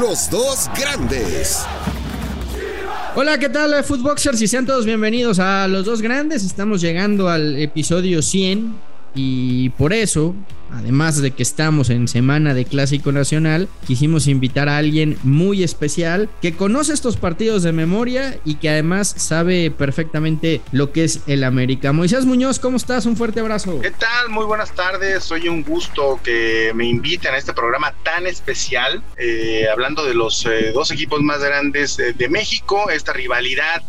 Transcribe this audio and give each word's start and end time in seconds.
Los 0.00 0.28
dos 0.28 0.68
grandes. 0.76 1.64
Hola, 3.14 3.38
¿qué 3.38 3.48
tal, 3.48 3.84
Footboxers? 3.84 4.42
Y 4.42 4.48
sean 4.48 4.66
todos 4.66 4.86
bienvenidos 4.86 5.38
a 5.38 5.68
Los 5.68 5.84
Dos 5.84 6.02
Grandes. 6.02 6.44
Estamos 6.44 6.80
llegando 6.80 7.28
al 7.28 7.56
episodio 7.56 8.20
100 8.20 8.74
y 9.14 9.70
por 9.70 9.92
eso 9.92 10.34
además 10.74 11.20
de 11.20 11.30
que 11.30 11.42
estamos 11.42 11.90
en 11.90 12.08
semana 12.08 12.54
de 12.54 12.64
Clásico 12.64 13.12
Nacional, 13.12 13.68
quisimos 13.86 14.26
invitar 14.26 14.68
a 14.68 14.78
alguien 14.78 15.18
muy 15.22 15.62
especial 15.62 16.28
que 16.42 16.54
conoce 16.54 16.92
estos 16.92 17.16
partidos 17.16 17.62
de 17.62 17.72
memoria 17.72 18.38
y 18.44 18.56
que 18.56 18.68
además 18.68 19.14
sabe 19.16 19.70
perfectamente 19.70 20.60
lo 20.72 20.92
que 20.92 21.04
es 21.04 21.20
el 21.26 21.44
América. 21.44 21.92
Moisés 21.92 22.24
Muñoz, 22.24 22.58
¿cómo 22.58 22.76
estás? 22.76 23.06
Un 23.06 23.16
fuerte 23.16 23.40
abrazo. 23.40 23.80
¿Qué 23.80 23.90
tal? 23.90 24.28
Muy 24.30 24.44
buenas 24.46 24.72
tardes. 24.74 25.24
Soy 25.24 25.48
un 25.48 25.62
gusto 25.62 26.20
que 26.22 26.72
me 26.74 26.86
inviten 26.86 27.34
a 27.34 27.38
este 27.38 27.52
programa 27.52 27.94
tan 28.02 28.26
especial, 28.26 29.02
eh, 29.16 29.66
hablando 29.70 30.04
de 30.04 30.14
los 30.14 30.44
eh, 30.46 30.72
dos 30.72 30.90
equipos 30.90 31.20
más 31.22 31.42
grandes 31.42 31.98
eh, 31.98 32.12
de 32.12 32.28
México, 32.28 32.90
esta 32.90 33.12
rivalidad 33.12 33.82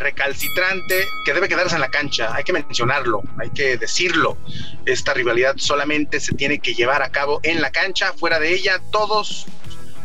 recalcitrante 0.00 1.04
que 1.26 1.34
debe 1.34 1.46
quedarse 1.46 1.74
en 1.74 1.82
la 1.82 1.90
cancha. 1.90 2.34
Hay 2.34 2.44
que 2.44 2.52
mencionarlo, 2.54 3.22
hay 3.38 3.50
que 3.50 3.76
decirlo. 3.76 4.38
Esta 4.86 5.14
rivalidad 5.14 5.54
solamente 5.56 6.20
se 6.20 6.34
tiene 6.34 6.58
que 6.58 6.74
llevar 6.74 7.02
a 7.02 7.10
cabo 7.10 7.40
en 7.42 7.60
la 7.60 7.70
cancha, 7.70 8.12
fuera 8.14 8.38
de 8.38 8.52
ella, 8.52 8.80
todos, 8.90 9.46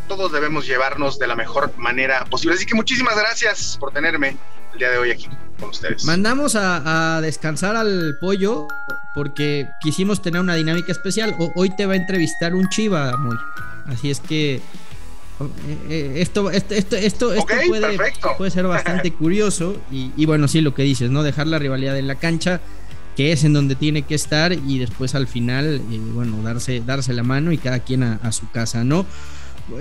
todos 0.08 0.32
debemos 0.32 0.68
llevarnos 0.68 1.18
de 1.20 1.28
la 1.28 1.36
mejor 1.36 1.76
manera 1.78 2.26
posible. 2.26 2.56
Así 2.56 2.66
que 2.66 2.76
muchísimas 2.76 3.16
gracias 3.16 3.78
por 3.80 3.92
tenerme 3.92 4.38
el 4.74 4.80
día 4.80 4.90
de 4.92 4.98
hoy 4.98 5.12
aquí 5.12 5.28
con 5.60 5.70
ustedes. 5.70 6.04
Mandamos 6.06 6.56
a, 6.56 7.20
descansar 7.22 7.76
al 7.76 8.18
pollo 8.20 8.68
porque 9.14 9.70
quisimos 9.82 10.22
tener 10.22 10.42
una 10.42 10.56
dinámica 10.56 10.92
especial. 10.92 11.36
hoy 11.56 11.70
te 11.76 11.86
va 11.86 11.94
a 11.94 11.98
entrevistar 11.98 12.54
un 12.54 12.70
chiva, 12.70 13.16
muy. 13.18 13.38
Así 13.88 14.10
es 14.10 14.20
que 14.20 14.56
eh, 14.56 15.78
eh, 15.90 16.14
esto, 16.18 16.50
esto, 16.50 16.74
esto, 16.74 16.96
esto, 16.96 17.34
puede, 17.68 17.98
puede, 18.38 18.52
ser 18.52 18.66
bastante 18.66 19.12
curioso 19.12 19.82
y, 19.92 20.12
y, 20.16 20.26
bueno, 20.26 20.48
sí, 20.48 20.62
lo 20.62 20.74
que 20.74 20.84
dices, 20.84 21.12
¿no? 21.12 21.24
Dejar 21.24 21.48
la 21.48 21.60
rivalidad 21.60 21.98
en 21.98 22.08
la 22.08 22.16
cancha 22.16 22.62
que 23.16 23.32
es 23.32 23.44
en 23.44 23.54
donde 23.54 23.76
tiene 23.76 24.02
que 24.02 24.16
estar 24.16 24.52
y 24.52 24.80
después 24.80 25.16
al 25.16 25.28
final, 25.28 25.82
eh, 25.92 26.00
bueno, 26.14 26.42
darse, 26.44 26.82
darse 26.86 27.14
la 27.14 27.24
mano 27.24 27.52
y 27.52 27.58
cada 27.58 27.80
quien 27.80 28.04
a, 28.04 28.32
su 28.32 28.50
casa, 28.52 28.84
¿no? 28.84 29.06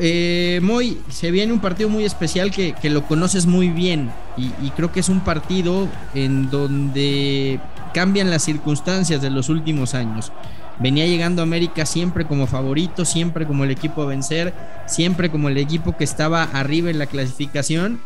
Eh, 0.00 0.60
Moy, 0.62 0.98
se 1.10 1.30
viene 1.30 1.52
un 1.52 1.60
partido 1.60 1.88
muy 1.88 2.04
especial 2.04 2.50
que, 2.50 2.74
lo 2.88 3.06
conoces 3.06 3.46
muy 3.46 3.68
bien 3.68 4.10
y, 4.36 4.70
creo 4.70 4.92
que 4.92 5.00
es 5.00 5.08
un 5.08 5.20
partido 5.20 5.88
en 6.14 6.50
donde 6.50 7.60
cambian 7.92 8.30
las 8.30 8.44
circunstancias 8.44 9.20
de 9.20 9.30
los 9.30 9.48
últimos 9.48 9.94
años. 9.94 10.32
Venía 10.78 11.06
llegando 11.06 11.42
a 11.42 11.44
América 11.44 11.86
siempre 11.86 12.26
como 12.26 12.46
favorito, 12.46 13.04
siempre 13.04 13.46
como 13.46 13.64
el 13.64 13.70
equipo 13.70 14.02
a 14.02 14.06
vencer, 14.06 14.54
siempre 14.86 15.30
como 15.30 15.48
el 15.48 15.58
equipo 15.58 15.96
que 15.96 16.04
estaba 16.04 16.44
arriba 16.44 16.90
en 16.90 16.98
la 16.98 17.06
clasificación. 17.06 18.00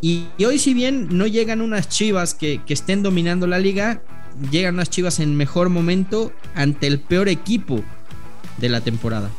Y, 0.00 0.28
hoy 0.46 0.58
si 0.58 0.74
bien 0.74 1.08
no 1.10 1.26
llegan 1.26 1.60
unas 1.60 1.88
chivas 1.88 2.34
que, 2.34 2.62
que 2.64 2.72
estén 2.72 3.02
dominando 3.02 3.46
la 3.46 3.58
liga, 3.58 4.00
llegan 4.50 4.76
las 4.76 4.90
Chivas 4.90 5.20
en 5.20 5.36
mejor 5.36 5.68
momento 5.68 6.32
ante 6.54 6.86
el 6.86 7.00
peor 7.00 7.28
equipo 7.28 7.82
de 8.56 8.68
la 8.68 8.80
temporada. 8.80 9.30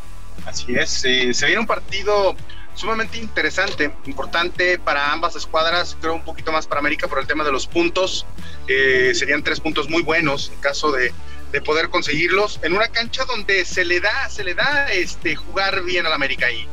Así 0.46 0.74
es, 0.76 0.90
se 0.90 1.46
viene 1.46 1.60
un 1.60 1.68
partido 1.68 2.36
sumamente 2.80 3.18
interesante, 3.18 3.92
importante 4.06 4.80
para 4.80 5.12
ambas 5.12 5.36
escuadras, 5.36 5.98
creo 6.00 6.16
un 6.16 6.24
poquito 6.24 6.54
más 6.54 6.66
para 6.66 6.80
América 6.80 7.10
por 7.10 7.20
el 7.20 7.28
tema 7.28 7.44
de 7.44 7.52
los 7.52 7.68
puntos, 7.68 8.26
eh, 8.68 9.12
serían 9.14 9.44
tres 9.44 9.60
puntos 9.60 9.90
muy 9.90 10.02
buenos 10.02 10.50
en 10.54 10.62
caso 10.62 10.92
de, 10.94 11.12
de, 11.52 11.62
poder 11.62 11.90
conseguirlos 11.90 12.58
en 12.64 12.74
una 12.74 12.88
cancha 12.88 13.26
donde 13.26 13.66
se 13.66 13.84
le 13.84 14.00
da, 14.00 14.30
se 14.30 14.46
le 14.46 14.54
da 14.54 14.88
este 14.94 15.36
jugar 15.36 15.84
bien 15.84 16.06
al 16.06 16.14
América 16.14 16.46
ahí. 16.46 16.66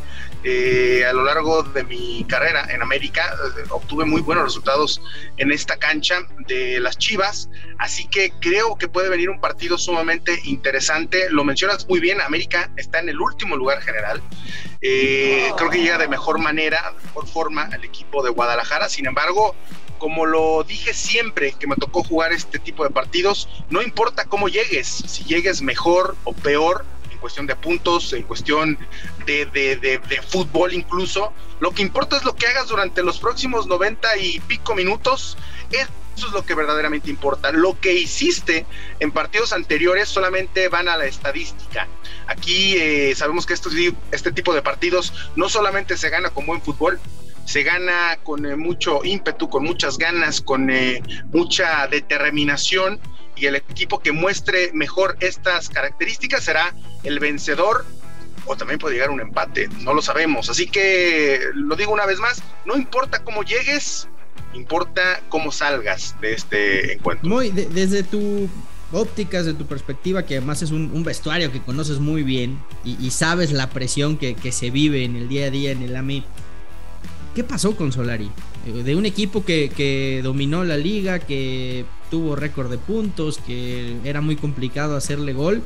Eh, 0.48 1.04
a 1.04 1.12
lo 1.12 1.24
largo 1.24 1.64
de 1.64 1.82
mi 1.82 2.24
carrera 2.28 2.68
en 2.70 2.80
América 2.80 3.34
eh, 3.58 3.64
obtuve 3.70 4.04
muy 4.04 4.20
buenos 4.20 4.44
resultados 4.44 5.02
en 5.38 5.50
esta 5.50 5.76
cancha 5.76 6.20
de 6.46 6.78
las 6.78 6.96
Chivas, 6.98 7.50
así 7.80 8.06
que 8.06 8.30
creo 8.38 8.76
que 8.76 8.86
puede 8.86 9.08
venir 9.08 9.28
un 9.28 9.40
partido 9.40 9.76
sumamente 9.76 10.38
interesante. 10.44 11.28
Lo 11.30 11.42
mencionas 11.42 11.88
muy 11.88 11.98
bien, 11.98 12.20
América 12.20 12.70
está 12.76 13.00
en 13.00 13.08
el 13.08 13.20
último 13.20 13.56
lugar 13.56 13.82
general. 13.82 14.22
Eh, 14.82 15.50
creo 15.56 15.68
que 15.68 15.80
llega 15.80 15.98
de 15.98 16.06
mejor 16.06 16.38
manera, 16.38 16.92
de 16.96 17.02
mejor 17.02 17.26
forma 17.26 17.62
al 17.64 17.82
equipo 17.82 18.22
de 18.22 18.30
Guadalajara. 18.30 18.88
Sin 18.88 19.06
embargo, 19.06 19.56
como 19.98 20.26
lo 20.26 20.62
dije 20.62 20.94
siempre 20.94 21.54
que 21.58 21.66
me 21.66 21.74
tocó 21.74 22.04
jugar 22.04 22.32
este 22.32 22.60
tipo 22.60 22.84
de 22.84 22.90
partidos, 22.90 23.48
no 23.68 23.82
importa 23.82 24.26
cómo 24.26 24.48
llegues, 24.48 24.86
si 24.86 25.24
llegues 25.24 25.60
mejor 25.60 26.16
o 26.22 26.32
peor, 26.32 26.84
cuestión 27.26 27.48
de 27.48 27.56
puntos, 27.56 28.12
en 28.12 28.22
cuestión 28.22 28.78
de, 29.26 29.46
de, 29.46 30.22
fútbol 30.28 30.72
incluso. 30.72 31.32
Lo 31.58 31.72
que 31.72 31.82
importa 31.82 32.16
es 32.16 32.24
lo 32.24 32.36
que 32.36 32.46
hagas 32.46 32.68
durante 32.68 33.02
los 33.02 33.18
próximos 33.18 33.66
90 33.66 34.16
y 34.18 34.38
pico 34.38 34.76
minutos. 34.76 35.36
Eso 35.72 36.28
es 36.28 36.32
lo 36.32 36.46
que 36.46 36.54
verdaderamente 36.54 37.10
importa. 37.10 37.50
Lo 37.50 37.80
que 37.80 37.94
hiciste 37.94 38.64
en 39.00 39.10
partidos 39.10 39.52
anteriores 39.52 40.08
solamente 40.08 40.68
van 40.68 40.86
a 40.86 40.96
la 40.96 41.06
estadística. 41.06 41.88
Aquí 42.28 42.76
eh, 42.76 43.12
sabemos 43.16 43.44
que 43.44 43.54
este 43.54 44.30
tipo 44.30 44.54
de 44.54 44.62
partidos 44.62 45.12
no 45.34 45.48
solamente 45.48 45.96
se 45.96 46.10
gana 46.10 46.30
con 46.30 46.46
buen 46.46 46.62
fútbol, 46.62 47.00
se 47.44 47.64
gana 47.64 48.20
con 48.22 48.46
eh, 48.46 48.54
mucho 48.54 49.00
ímpetu, 49.02 49.48
con 49.48 49.64
muchas 49.64 49.98
ganas, 49.98 50.40
con 50.40 50.70
eh, 50.70 51.02
mucha 51.32 51.88
determinación 51.88 53.00
y 53.36 53.46
el 53.46 53.56
equipo 53.56 54.00
que 54.00 54.12
muestre 54.12 54.70
mejor 54.72 55.16
estas 55.20 55.68
características 55.68 56.44
será 56.44 56.74
el 57.04 57.20
vencedor 57.20 57.84
o 58.46 58.56
también 58.56 58.78
puede 58.78 58.94
llegar 58.94 59.10
un 59.10 59.20
empate, 59.20 59.68
no 59.80 59.92
lo 59.92 60.02
sabemos. 60.02 60.48
Así 60.48 60.66
que 60.66 61.40
lo 61.54 61.76
digo 61.76 61.92
una 61.92 62.06
vez 62.06 62.18
más, 62.18 62.42
no 62.64 62.76
importa 62.76 63.22
cómo 63.24 63.42
llegues, 63.42 64.08
importa 64.54 65.20
cómo 65.28 65.52
salgas 65.52 66.14
de 66.20 66.32
este 66.32 66.92
encuentro. 66.94 67.28
Muy, 67.28 67.50
desde 67.50 68.02
tu 68.02 68.48
óptica, 68.92 69.38
desde 69.38 69.54
tu 69.54 69.66
perspectiva, 69.66 70.24
que 70.24 70.36
además 70.36 70.62
es 70.62 70.70
un, 70.70 71.02
vestuario 71.02 71.52
que 71.52 71.60
conoces 71.60 71.98
muy 71.98 72.22
bien 72.22 72.58
y, 72.84 73.10
sabes 73.10 73.52
la 73.52 73.70
presión 73.70 74.16
que, 74.16 74.52
se 74.52 74.70
vive 74.70 75.04
en 75.04 75.16
el 75.16 75.28
día 75.28 75.46
a 75.46 75.50
día 75.50 75.72
en 75.72 75.82
el 75.82 75.96
AMI, 75.96 76.24
¿qué 77.34 77.44
pasó 77.44 77.76
con 77.76 77.92
Solari? 77.92 78.30
De 78.72 78.96
un 78.96 79.06
equipo 79.06 79.44
que, 79.44 79.70
que 79.74 80.20
dominó 80.22 80.64
la 80.64 80.76
liga, 80.76 81.20
que 81.20 81.84
tuvo 82.10 82.36
récord 82.36 82.70
de 82.70 82.78
puntos, 82.78 83.38
que 83.38 83.96
era 84.04 84.20
muy 84.20 84.36
complicado 84.36 84.96
hacerle 84.96 85.32
gol. 85.32 85.62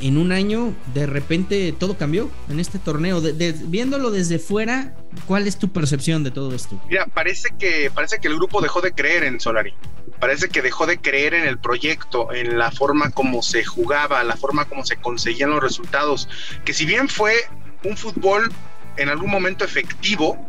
En 0.00 0.16
un 0.16 0.30
año, 0.30 0.74
de 0.94 1.06
repente, 1.06 1.74
todo 1.76 1.98
cambió 1.98 2.30
en 2.48 2.60
este 2.60 2.78
torneo. 2.78 3.20
viéndolo 3.66 4.12
desde 4.12 4.38
fuera, 4.38 4.94
¿cuál 5.26 5.48
es 5.48 5.58
tu 5.58 5.72
percepción 5.72 6.22
de 6.22 6.30
todo 6.30 6.54
esto? 6.54 6.80
Mira, 6.88 7.06
parece 7.06 7.48
que, 7.58 7.90
parece 7.92 8.20
que 8.20 8.28
el 8.28 8.36
grupo 8.36 8.60
dejó 8.60 8.80
de 8.80 8.92
creer 8.92 9.24
en 9.24 9.40
Solari. 9.40 9.74
Parece 10.20 10.48
que 10.48 10.62
dejó 10.62 10.86
de 10.86 10.98
creer 10.98 11.34
en 11.34 11.48
el 11.48 11.58
proyecto, 11.58 12.32
en 12.32 12.58
la 12.58 12.70
forma 12.70 13.10
como 13.10 13.42
se 13.42 13.64
jugaba, 13.64 14.22
la 14.22 14.36
forma 14.36 14.66
como 14.66 14.84
se 14.84 14.96
conseguían 14.96 15.50
los 15.50 15.60
resultados. 15.60 16.28
Que 16.64 16.74
si 16.74 16.86
bien 16.86 17.08
fue 17.08 17.34
un 17.82 17.96
fútbol 17.96 18.52
en 18.96 19.08
algún 19.08 19.32
momento 19.32 19.64
efectivo, 19.64 20.46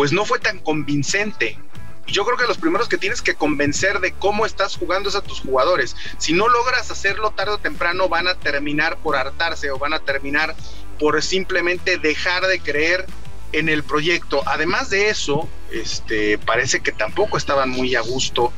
pues 0.00 0.12
no 0.12 0.24
fue 0.24 0.38
tan 0.38 0.60
convincente 0.60 1.58
yo 2.06 2.24
creo 2.24 2.38
que 2.38 2.46
los 2.46 2.56
primeros 2.56 2.88
que 2.88 2.96
tienes 2.96 3.20
que 3.20 3.34
convencer 3.34 4.00
de 4.00 4.12
cómo 4.12 4.46
estás 4.46 4.74
jugando 4.78 5.10
es 5.10 5.14
a 5.14 5.20
tus 5.20 5.40
jugadores. 5.40 5.94
Si 6.16 6.32
no 6.32 6.48
logras 6.48 6.90
hacerlo 6.90 7.32
tarde 7.32 7.52
o 7.52 7.58
temprano, 7.58 8.08
van 8.08 8.26
a 8.26 8.34
terminar 8.34 8.96
por 8.96 9.14
hartarse 9.14 9.70
o 9.70 9.78
van 9.78 9.92
a 9.92 9.98
terminar 10.00 10.56
por 10.98 11.22
simplemente 11.22 11.98
dejar 11.98 12.46
de 12.46 12.60
creer 12.60 13.04
en 13.52 13.68
el 13.68 13.84
proyecto. 13.84 14.42
Además 14.46 14.88
de 14.88 15.10
eso, 15.10 15.48
este, 15.70 16.38
parece 16.38 16.80
que 16.80 16.92
tampoco 16.92 17.36
estaban 17.36 17.68
muy 17.68 17.94
a 17.94 18.00
gusto 18.00 18.54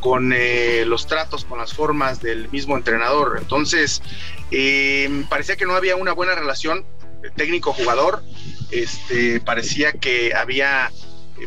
con 0.00 0.32
eh, 0.34 0.84
los 0.86 1.06
tratos, 1.06 1.44
con 1.44 1.58
las 1.58 1.74
formas 1.74 2.22
del 2.22 2.48
mismo 2.50 2.74
entrenador. 2.74 3.36
Entonces, 3.38 4.02
eh, 4.50 5.24
parecía 5.28 5.56
que 5.56 5.66
no 5.66 5.74
había 5.74 5.94
una 5.94 6.12
buena 6.12 6.34
relación 6.34 6.86
técnico-jugador. 7.30 8.22
Este, 8.70 9.40
parecía 9.40 9.92
que 9.92 10.34
había 10.34 10.90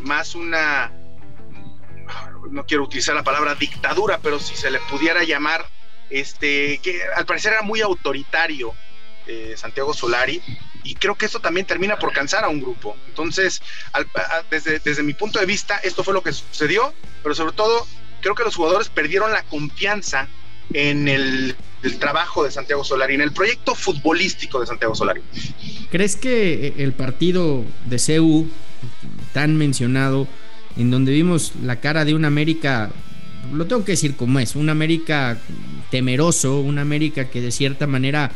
más 0.03 0.35
una 0.35 0.93
no 2.51 2.65
quiero 2.65 2.83
utilizar 2.83 3.15
la 3.15 3.23
palabra 3.23 3.55
dictadura, 3.55 4.19
pero 4.21 4.39
si 4.39 4.55
se 4.55 4.71
le 4.71 4.79
pudiera 4.79 5.23
llamar, 5.23 5.65
este, 6.09 6.79
que 6.79 7.01
al 7.15 7.25
parecer 7.25 7.53
era 7.53 7.61
muy 7.61 7.81
autoritario 7.81 8.73
eh, 9.27 9.53
Santiago 9.55 9.93
Solari, 9.93 10.41
y 10.83 10.95
creo 10.95 11.15
que 11.15 11.25
esto 11.25 11.39
también 11.39 11.67
termina 11.67 11.99
por 11.99 12.13
cansar 12.13 12.43
a 12.43 12.49
un 12.49 12.61
grupo. 12.61 12.95
Entonces, 13.07 13.61
desde, 14.49 14.79
desde 14.79 15.03
mi 15.03 15.13
punto 15.13 15.39
de 15.39 15.45
vista, 15.45 15.77
esto 15.77 16.03
fue 16.03 16.13
lo 16.13 16.23
que 16.23 16.33
sucedió, 16.33 16.93
pero 17.21 17.35
sobre 17.35 17.53
todo, 17.53 17.85
creo 18.21 18.33
que 18.33 18.43
los 18.43 18.55
jugadores 18.55 18.89
perdieron 18.89 19.31
la 19.31 19.43
confianza 19.43 20.27
en 20.73 21.07
el, 21.07 21.55
trabajo 21.99 22.43
de 22.43 22.51
Santiago 22.51 22.83
Solari, 22.83 23.15
en 23.15 23.21
el 23.21 23.31
proyecto 23.31 23.73
futbolístico 23.75 24.59
de 24.59 24.67
Santiago 24.67 24.95
Solari. 24.95 25.21
¿Crees 25.89 26.15
que 26.15 26.73
el 26.77 26.93
partido 26.93 27.63
de 27.85 27.99
CEU, 27.99 28.47
tan 29.33 29.55
mencionado, 29.55 30.27
en 30.77 30.91
donde 30.91 31.11
vimos 31.11 31.53
la 31.63 31.77
cara 31.77 32.05
de 32.05 32.13
un 32.13 32.25
América, 32.25 32.91
lo 33.53 33.65
tengo 33.65 33.83
que 33.85 33.93
decir 33.93 34.15
como 34.15 34.39
es, 34.39 34.55
un 34.55 34.69
América 34.69 35.37
temeroso, 35.89 36.59
un 36.59 36.79
América 36.79 37.29
que 37.29 37.41
de 37.41 37.51
cierta 37.51 37.87
manera 37.87 38.31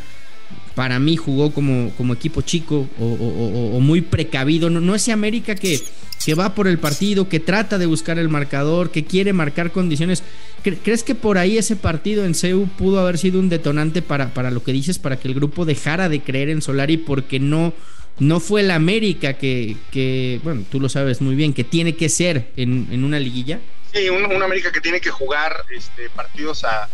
para 0.74 0.98
mí 0.98 1.16
jugó 1.16 1.52
como, 1.52 1.90
como 1.96 2.14
equipo 2.14 2.42
chico 2.42 2.88
o, 2.98 3.80
muy 3.80 4.00
precavido. 4.00 4.70
No, 4.70 4.80
no 4.80 4.94
ese 4.94 5.12
América 5.12 5.54
que, 5.54 5.80
que 6.24 6.34
va 6.34 6.54
por 6.54 6.68
el 6.68 6.78
partido, 6.78 7.28
que 7.28 7.40
trata 7.40 7.78
de 7.78 7.86
buscar 7.86 8.18
el 8.18 8.28
marcador, 8.28 8.90
que 8.90 9.04
quiere 9.04 9.32
marcar 9.32 9.72
condiciones. 9.72 10.22
¿Crees 10.62 11.02
que 11.02 11.14
por 11.14 11.36
ahí 11.36 11.58
ese 11.58 11.76
partido 11.76 12.24
en 12.24 12.34
CEU 12.34 12.66
pudo 12.78 13.00
haber 13.00 13.18
sido 13.18 13.38
un 13.38 13.50
detonante 13.50 14.00
para, 14.00 14.32
para 14.32 14.50
lo 14.50 14.62
que 14.62 14.72
dices, 14.72 14.98
para 14.98 15.18
que 15.18 15.28
el 15.28 15.34
grupo 15.34 15.64
dejara 15.64 16.08
de 16.08 16.20
creer 16.20 16.48
en 16.48 16.62
Solari 16.62 16.96
porque 16.96 17.38
no, 17.38 17.74
no 18.18 18.40
fue 18.40 18.62
el 18.62 18.70
América 18.70 19.34
que, 19.34 19.76
que, 19.90 20.40
bueno, 20.42 20.64
tú 20.70 20.80
lo 20.80 20.88
sabes 20.88 21.20
muy 21.20 21.34
bien, 21.34 21.52
que 21.52 21.64
tiene 21.64 21.94
que 21.94 22.08
ser 22.08 22.50
en, 22.56 22.88
en 22.90 23.04
una 23.04 23.18
liguilla? 23.18 23.60
Sí, 23.92 24.08
un, 24.08 24.42
América 24.42 24.72
que 24.72 24.80
tiene 24.80 25.00
que 25.00 25.10
jugar 25.10 25.54
este, 25.76 26.08
partidos 26.10 26.64
a, 26.64 26.88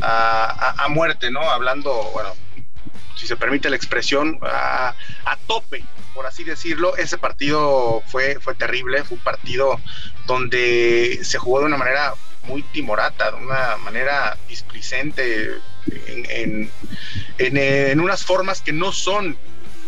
a, 0.00 0.84
a, 0.84 0.88
muerte, 0.88 1.30
¿no? 1.30 1.40
Hablando, 1.50 1.92
bueno, 2.14 2.30
si 3.16 3.26
se 3.26 3.36
permite 3.36 3.70
la 3.70 3.76
expresión, 3.76 4.38
a, 4.42 4.94
a 5.24 5.36
tope, 5.46 5.84
por 6.14 6.26
así 6.26 6.44
decirlo. 6.44 6.96
Ese 6.96 7.18
partido 7.18 8.02
fue, 8.06 8.38
fue 8.40 8.54
terrible, 8.54 9.04
fue 9.04 9.18
un 9.18 9.24
partido 9.24 9.80
donde 10.26 11.20
se 11.22 11.38
jugó 11.38 11.60
de 11.60 11.66
una 11.66 11.76
manera 11.76 12.14
muy 12.44 12.62
timorata, 12.62 13.30
de 13.30 13.36
una 13.36 13.76
manera 13.76 14.36
displicente, 14.48 15.58
en, 16.06 16.70
en, 17.38 17.56
en, 17.56 18.00
unas 18.00 18.24
formas 18.24 18.60
que 18.60 18.72
no 18.72 18.92
son 18.92 19.36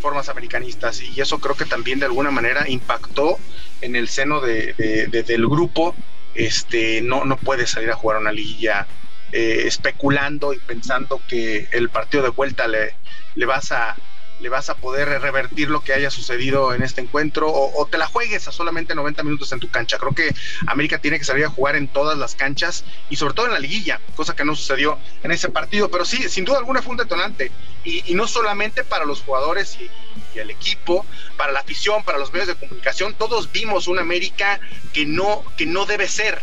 formas 0.00 0.28
americanistas 0.28 1.00
y 1.00 1.20
eso 1.20 1.40
creo 1.40 1.56
que 1.56 1.64
también 1.64 1.98
de 1.98 2.06
alguna 2.06 2.30
manera 2.30 2.68
impactó 2.68 3.38
en 3.80 3.96
el 3.96 4.08
seno 4.08 4.40
de, 4.40 4.74
del 5.08 5.46
grupo. 5.46 5.94
Este, 6.34 7.00
no, 7.00 7.24
no 7.24 7.36
puede 7.36 7.66
salir 7.66 7.90
a 7.90 7.96
jugar 7.96 8.18
una 8.18 8.30
liguilla 8.30 8.86
eh, 9.32 9.62
especulando 9.66 10.52
y 10.52 10.58
pensando 10.58 11.20
que 11.28 11.68
el 11.72 11.88
partido 11.90 12.22
de 12.22 12.30
vuelta 12.30 12.66
le, 12.66 12.94
le 13.34 13.46
vas 13.46 13.72
a 13.72 13.96
le 14.40 14.48
vas 14.48 14.70
a 14.70 14.76
poder 14.76 15.08
revertir 15.20 15.68
lo 15.68 15.80
que 15.80 15.92
haya 15.92 16.10
sucedido 16.10 16.72
en 16.74 16.82
este 16.82 17.00
encuentro 17.00 17.50
o, 17.50 17.86
te 17.86 17.98
la 17.98 18.06
juegues 18.06 18.46
a 18.46 18.52
solamente 18.52 18.94
90 18.94 19.22
minutos 19.22 19.50
en 19.52 19.60
tu 19.60 19.68
cancha. 19.68 19.98
Creo 19.98 20.14
que 20.14 20.34
América 20.66 20.98
tiene 20.98 21.18
que 21.18 21.24
salir 21.24 21.44
a 21.44 21.50
jugar 21.50 21.76
en 21.76 21.88
todas 21.88 22.16
las 22.16 22.34
canchas 22.34 22.84
y 23.10 23.16
sobre 23.16 23.34
todo 23.34 23.46
en 23.46 23.52
la 23.52 23.58
liguilla, 23.58 24.00
cosa 24.16 24.36
que 24.36 24.44
no 24.44 24.54
sucedió 24.54 24.98
en 25.22 25.32
ese 25.32 25.48
partido, 25.48 25.90
pero 25.90 26.04
sí, 26.04 26.28
sin 26.28 26.44
duda 26.44 26.58
alguna 26.58 26.82
fue 26.82 26.92
un 26.92 26.98
detonante. 26.98 27.50
Y, 27.84 28.14
no 28.14 28.26
solamente 28.26 28.84
para 28.84 29.06
los 29.06 29.22
jugadores 29.22 29.78
y, 29.80 29.90
y, 30.34 30.38
el 30.38 30.50
equipo, 30.50 31.06
para 31.36 31.52
la 31.52 31.60
afición, 31.60 32.04
para 32.04 32.18
los 32.18 32.32
medios 32.32 32.48
de 32.48 32.54
comunicación, 32.54 33.14
todos 33.14 33.50
vimos 33.50 33.86
una 33.86 34.02
América 34.02 34.60
que 34.92 35.06
no, 35.06 35.42
que 35.56 35.64
no 35.64 35.86
debe 35.86 36.06
ser 36.06 36.42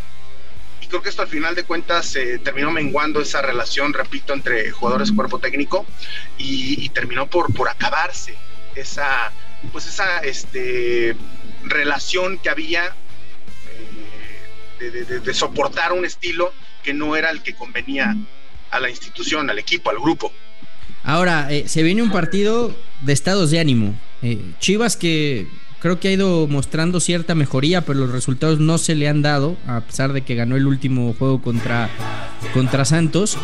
y 0.85 0.87
creo 0.87 1.01
que 1.01 1.09
esto 1.09 1.23
al 1.23 1.27
final 1.27 1.55
de 1.55 1.63
cuentas 1.63 2.05
se 2.05 2.37
terminó 2.39 2.69
menguando 2.71 3.19
esa 3.19 3.41
relación, 3.41 3.91
repito, 3.91 4.33
entre 4.33 4.69
jugadores 4.69 5.11
cuerpo 5.11 5.39
técnico 5.39 5.85
y, 6.37 6.87
terminó 6.89 7.27
por, 7.27 7.51
por 7.53 7.69
acabarse 7.69 8.35
esa, 8.75 9.31
pues 9.71 9.87
esa 9.87 10.19
este, 10.19 11.15
relación 11.63 12.37
que 12.37 12.49
había 12.49 12.95
eh, 14.79 15.19
de, 15.23 15.33
soportar 15.33 15.91
un 15.91 16.05
estilo 16.05 16.53
que 16.83 16.93
no 16.93 17.15
era 17.15 17.31
el 17.31 17.41
que 17.41 17.55
convenía 17.55 18.15
a 18.69 18.79
la 18.79 18.89
institución, 18.89 19.49
al 19.49 19.57
equipo, 19.57 19.89
al 19.89 19.99
grupo. 19.99 20.31
Ahora, 21.03 21.51
eh, 21.51 21.67
se 21.67 21.81
viene 21.81 22.03
un 22.03 22.11
partido 22.11 22.75
de 23.01 23.13
estados 23.13 23.49
de 23.49 23.59
ánimo. 23.59 23.99
Eh, 24.21 24.39
Chivas 24.59 24.95
que 24.95 25.47
creo 25.85 25.99
que 25.99 26.07
ha 26.07 26.13
ido 26.13 26.47
mostrando 26.47 26.99
cierta 26.99 27.35
mejoría, 27.35 27.81
pero 27.81 27.99
los 27.99 28.11
resultados 28.11 28.59
no 28.59 28.79
se 28.79 28.95
le 28.95 29.07
han 29.07 29.21
dado, 29.21 29.55
a 29.67 29.81
pesar 29.81 30.13
de 30.13 30.23
que 30.23 30.33
ganó 30.33 30.55
el 30.55 30.65
último 30.65 31.13
juego 31.13 31.43
contra, 31.43 31.91
contra 32.55 32.85
Santos. 32.85 33.37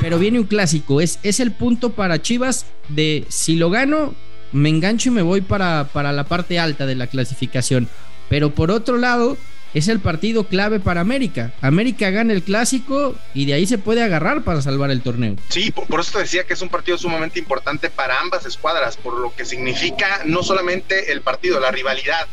Pero 0.00 0.18
viene 0.18 0.40
un 0.40 0.46
clásico, 0.46 1.00
es, 1.00 1.20
es 1.22 1.38
el 1.38 1.52
punto 1.52 1.90
para 1.90 2.20
Chivas 2.20 2.66
de 2.88 3.24
si 3.28 3.54
lo 3.54 3.70
gano, 3.70 4.16
me 4.50 4.68
engancho 4.68 5.10
y 5.10 5.12
me 5.12 5.22
voy 5.22 5.42
para, 5.42 5.90
para 5.92 6.10
la 6.10 6.24
parte 6.24 6.58
alta 6.58 6.86
de 6.86 6.96
la 6.96 7.06
clasificación. 7.06 7.88
Pero 8.28 8.52
por 8.52 8.72
otro 8.72 8.96
lado, 8.96 9.36
es 9.74 9.88
el 9.88 10.00
partido 10.00 10.44
clave 10.44 10.80
para 10.80 11.00
América. 11.00 11.52
América 11.60 12.10
gana 12.10 12.32
el 12.32 12.42
clásico 12.42 13.16
y 13.34 13.44
de 13.44 13.54
ahí 13.54 13.66
se 13.66 13.76
puede 13.76 14.02
agarrar 14.02 14.42
para 14.42 14.62
salvar 14.62 14.90
el 14.90 15.02
torneo. 15.02 15.36
Sí, 15.48 15.72
por, 15.72 16.00
eso 16.00 16.12
te 16.12 16.18
decía 16.20 16.44
que 16.44 16.54
es 16.54 16.62
un 16.62 16.68
partido 16.68 16.96
sumamente 16.96 17.38
importante 17.40 17.90
para 17.90 18.20
ambas 18.20 18.46
escuadras, 18.46 18.96
por 18.96 19.18
lo 19.18 19.34
que 19.34 19.44
significa 19.44 20.22
no 20.24 20.42
solamente 20.42 21.12
el 21.12 21.20
partido, 21.20 21.58
la 21.58 21.72
rivalidad, 21.72 22.26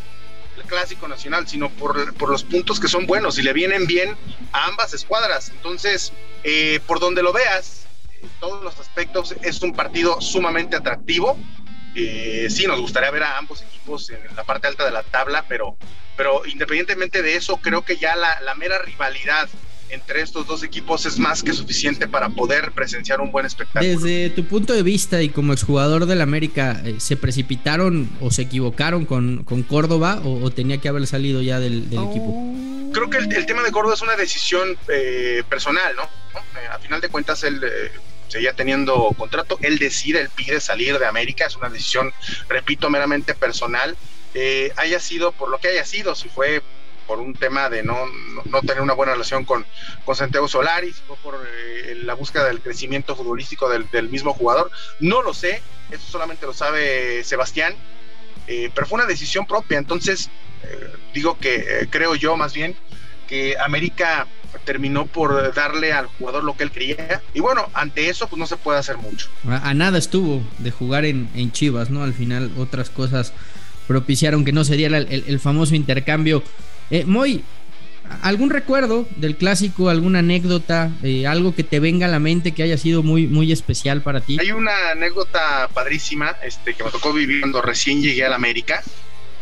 el 0.56 0.64
clásico 0.64 1.08
nacional, 1.08 1.48
sino 1.48 1.70
por, 1.70 1.98
los 2.30 2.44
puntos 2.44 2.80
que 2.80 2.88
son 2.88 3.08
buenos 3.08 3.40
y 3.40 3.42
le 3.42 3.54
vienen 3.54 3.88
bien 3.88 4.16
a 4.52 4.68
ambas 4.68 4.94
escuadras. 4.94 5.50
Entonces, 5.50 6.14
eh, 6.44 6.80
por 6.86 7.00
donde 7.00 7.24
lo 7.24 7.34
veas, 7.34 7.88
en 8.22 8.30
todos 8.40 8.64
los 8.64 8.80
aspectos, 8.80 9.36
es 9.42 9.62
un 9.62 9.74
partido 9.74 10.22
sumamente 10.22 10.76
atractivo. 10.76 11.38
Eh, 11.96 12.48
sí, 12.50 12.68
nos 12.68 12.80
gustaría 12.80 13.12
ver 13.12 13.24
a 13.24 13.38
ambos 13.38 13.62
equipos 13.62 14.10
en 14.10 14.36
la 14.36 14.44
parte 14.44 14.68
alta 14.68 14.86
de 14.86 14.92
la 14.92 15.04
tabla, 15.04 15.46
pero 15.48 15.78
pero 16.22 16.46
independientemente 16.46 17.22
de 17.22 17.36
eso, 17.36 17.58
creo 17.58 17.84
que 17.84 17.98
ya 17.98 18.16
la, 18.16 18.56
mera 18.56 18.80
rivalidad 18.80 19.50
entre 19.90 20.22
estos 20.22 20.46
dos 20.46 20.62
equipos 20.62 21.06
es 21.08 21.18
más 21.18 21.42
que 21.42 21.52
suficiente 21.52 22.08
para 22.08 22.30
poder 22.30 22.72
presenciar 22.74 23.20
un 23.20 23.32
buen 23.32 23.46
espectáculo. 23.46 23.92
Desde 23.92 24.30
tu 24.30 24.46
punto 24.46 24.74
de 24.74 24.84
vista 24.84 25.22
y 25.22 25.30
como 25.30 25.52
exjugador 25.52 26.06
del 26.06 26.22
América, 26.22 26.80
eh, 26.86 26.96
¿se 27.00 27.18
precipitaron 27.18 28.08
o 28.22 28.30
se 28.30 28.44
equivocaron 28.44 29.06
con, 29.06 29.44
con 29.44 29.64
Córdoba 29.64 30.22
o, 30.24 30.52
tenía 30.52 30.78
que 30.78 30.88
haber 30.88 31.08
salido 31.08 31.42
ya 31.42 31.60
del, 31.60 31.86
equipo? 31.86 32.54
Creo 32.94 33.10
que 33.10 33.18
el, 33.18 33.46
tema 33.48 33.64
de 33.64 33.72
Córdoba 33.72 33.96
es 33.96 34.02
una 34.02 34.16
decisión 34.16 34.78
eh, 34.90 35.44
personal, 35.50 35.96
¿no? 35.96 36.04
Eh, 36.04 36.68
a 36.72 36.78
final 36.78 37.02
de 37.02 37.10
cuentas, 37.10 37.44
él 37.44 37.60
seguía 38.32 38.54
teniendo 38.54 39.14
contrato, 39.18 39.58
él 39.62 39.78
decide, 39.78 40.22
él 40.22 40.30
pide 40.30 40.62
salir 40.62 40.98
de 40.98 41.06
América, 41.06 41.46
es 41.46 41.58
una 41.58 41.70
decisión, 41.70 42.14
repito, 42.48 42.90
meramente 42.90 43.36
personal 43.36 43.98
eh, 44.34 44.72
haya 44.78 45.00
sido 45.00 45.34
por 45.34 45.50
lo 45.50 45.58
que 45.58 45.68
haya 45.68 45.84
sido, 45.84 46.16
si 46.16 46.30
fue 46.30 46.62
por 47.08 47.20
un 47.20 47.34
tema 47.34 47.70
de 47.70 47.84
no, 47.84 47.98
no, 48.46 48.62
tener 48.62 48.82
una 48.82 48.94
buena 48.94 49.12
relación 49.12 49.44
con, 49.44 49.66
con 50.06 50.16
Santiago 50.16 50.48
Solari, 50.48 50.94
si 50.94 51.02
fue 51.06 51.18
por 51.18 51.46
eh, 51.46 52.00
la 52.04 52.14
búsqueda 52.14 52.46
del 52.46 52.62
crecimiento 52.62 53.18
futbolístico 53.18 53.68
del, 53.68 54.10
mismo 54.10 54.34
jugador, 54.34 54.72
no 55.02 55.22
lo 55.22 55.34
sé, 55.34 55.62
eso 55.90 56.04
solamente 56.10 56.46
lo 56.46 56.54
sabe 56.54 57.26
Sebastián, 57.26 57.76
eh, 58.48 58.72
pero 58.74 58.88
fue 58.88 58.96
una 58.96 59.08
decisión 59.08 59.46
propia, 59.46 59.78
entonces 59.78 60.30
digo 61.14 61.38
que 61.40 61.88
creo 61.90 62.14
yo 62.16 62.38
más 62.38 62.54
bien 62.54 62.76
que 63.28 63.58
América 63.58 64.28
terminó 64.60 65.06
por 65.06 65.54
darle 65.54 65.94
al 65.94 66.08
jugador 66.08 66.44
lo 66.44 66.56
que 66.56 66.64
él 66.64 66.72
quería. 66.72 67.22
Y 67.34 67.40
bueno, 67.40 67.70
ante 67.74 68.10
eso, 68.10 68.28
pues 68.28 68.40
no 68.40 68.46
se 68.46 68.58
puede 68.58 68.80
hacer 68.80 68.98
mucho. 68.98 69.30
A, 69.48 69.74
nada 69.74 69.98
estuvo 69.98 70.42
de 70.60 70.72
jugar 70.72 71.06
en, 71.06 71.30
en, 71.36 71.52
Chivas, 71.52 71.90
¿no? 71.90 72.04
Al 72.04 72.14
final, 72.14 72.52
otras 72.58 72.90
cosas 72.90 73.34
propiciaron 73.88 74.46
que 74.46 74.52
no 74.52 74.64
se 74.64 74.78
diera 74.78 74.98
el, 74.98 75.40
famoso 75.40 75.76
intercambio. 75.76 76.44
Eh, 76.90 77.04
Moy, 77.06 77.44
¿algún 78.22 78.50
recuerdo 78.50 79.08
del 79.18 79.36
clásico, 79.36 79.90
alguna 79.90 80.20
anécdota, 80.20 80.92
eh, 81.04 81.28
algo 81.28 81.54
que 81.56 81.64
te 81.64 81.80
venga 81.80 82.06
a 82.06 82.10
la 82.10 82.20
mente 82.20 82.54
que 82.54 82.64
haya 82.64 82.78
sido 82.78 83.04
muy, 83.04 83.28
muy 83.28 83.52
especial 83.52 84.02
para 84.02 84.22
ti? 84.22 84.38
Hay 84.40 84.52
una 84.52 84.92
anécdota 84.92 85.70
padrísima 85.74 86.36
este, 86.44 86.74
que 86.74 86.84
me 86.84 86.92
tocó 86.92 87.12
vivir 87.14 87.42
cuando 87.42 87.62
recién 87.62 88.02
llegué 88.02 88.26
a 88.26 88.30
la 88.30 88.36
América 88.36 88.82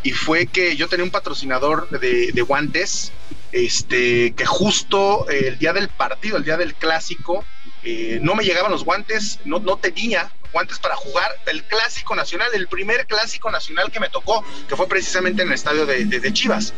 y 0.02 0.12
fue 0.12 0.46
que 0.46 0.76
yo 0.76 0.88
tenía 0.88 1.04
un 1.04 1.10
patrocinador 1.10 1.88
de, 2.00 2.32
de 2.32 2.42
guantes 2.42 3.12
este, 3.52 4.32
que 4.34 4.46
justo 4.46 5.28
el 5.28 5.58
día 5.58 5.72
del 5.72 5.88
partido, 5.88 6.36
el 6.36 6.44
día 6.44 6.56
del 6.56 6.74
clásico, 6.74 7.44
eh, 7.82 8.18
no 8.22 8.34
me 8.34 8.44
llegaban 8.44 8.70
los 8.70 8.84
guantes, 8.84 9.38
no, 9.44 9.58
no 9.58 9.76
tenía 9.76 10.30
guantes 10.52 10.78
para 10.78 10.96
jugar 10.96 11.30
el 11.46 11.62
clásico 11.64 12.14
nacional, 12.14 12.48
el 12.54 12.66
primer 12.66 13.06
clásico 13.06 13.50
nacional 13.50 13.90
que 13.90 14.00
me 14.00 14.08
tocó, 14.08 14.44
que 14.68 14.76
fue 14.76 14.88
precisamente 14.88 15.42
en 15.42 15.48
el 15.48 15.54
estadio 15.54 15.86
de, 15.86 16.32
Chivas. 16.32 16.74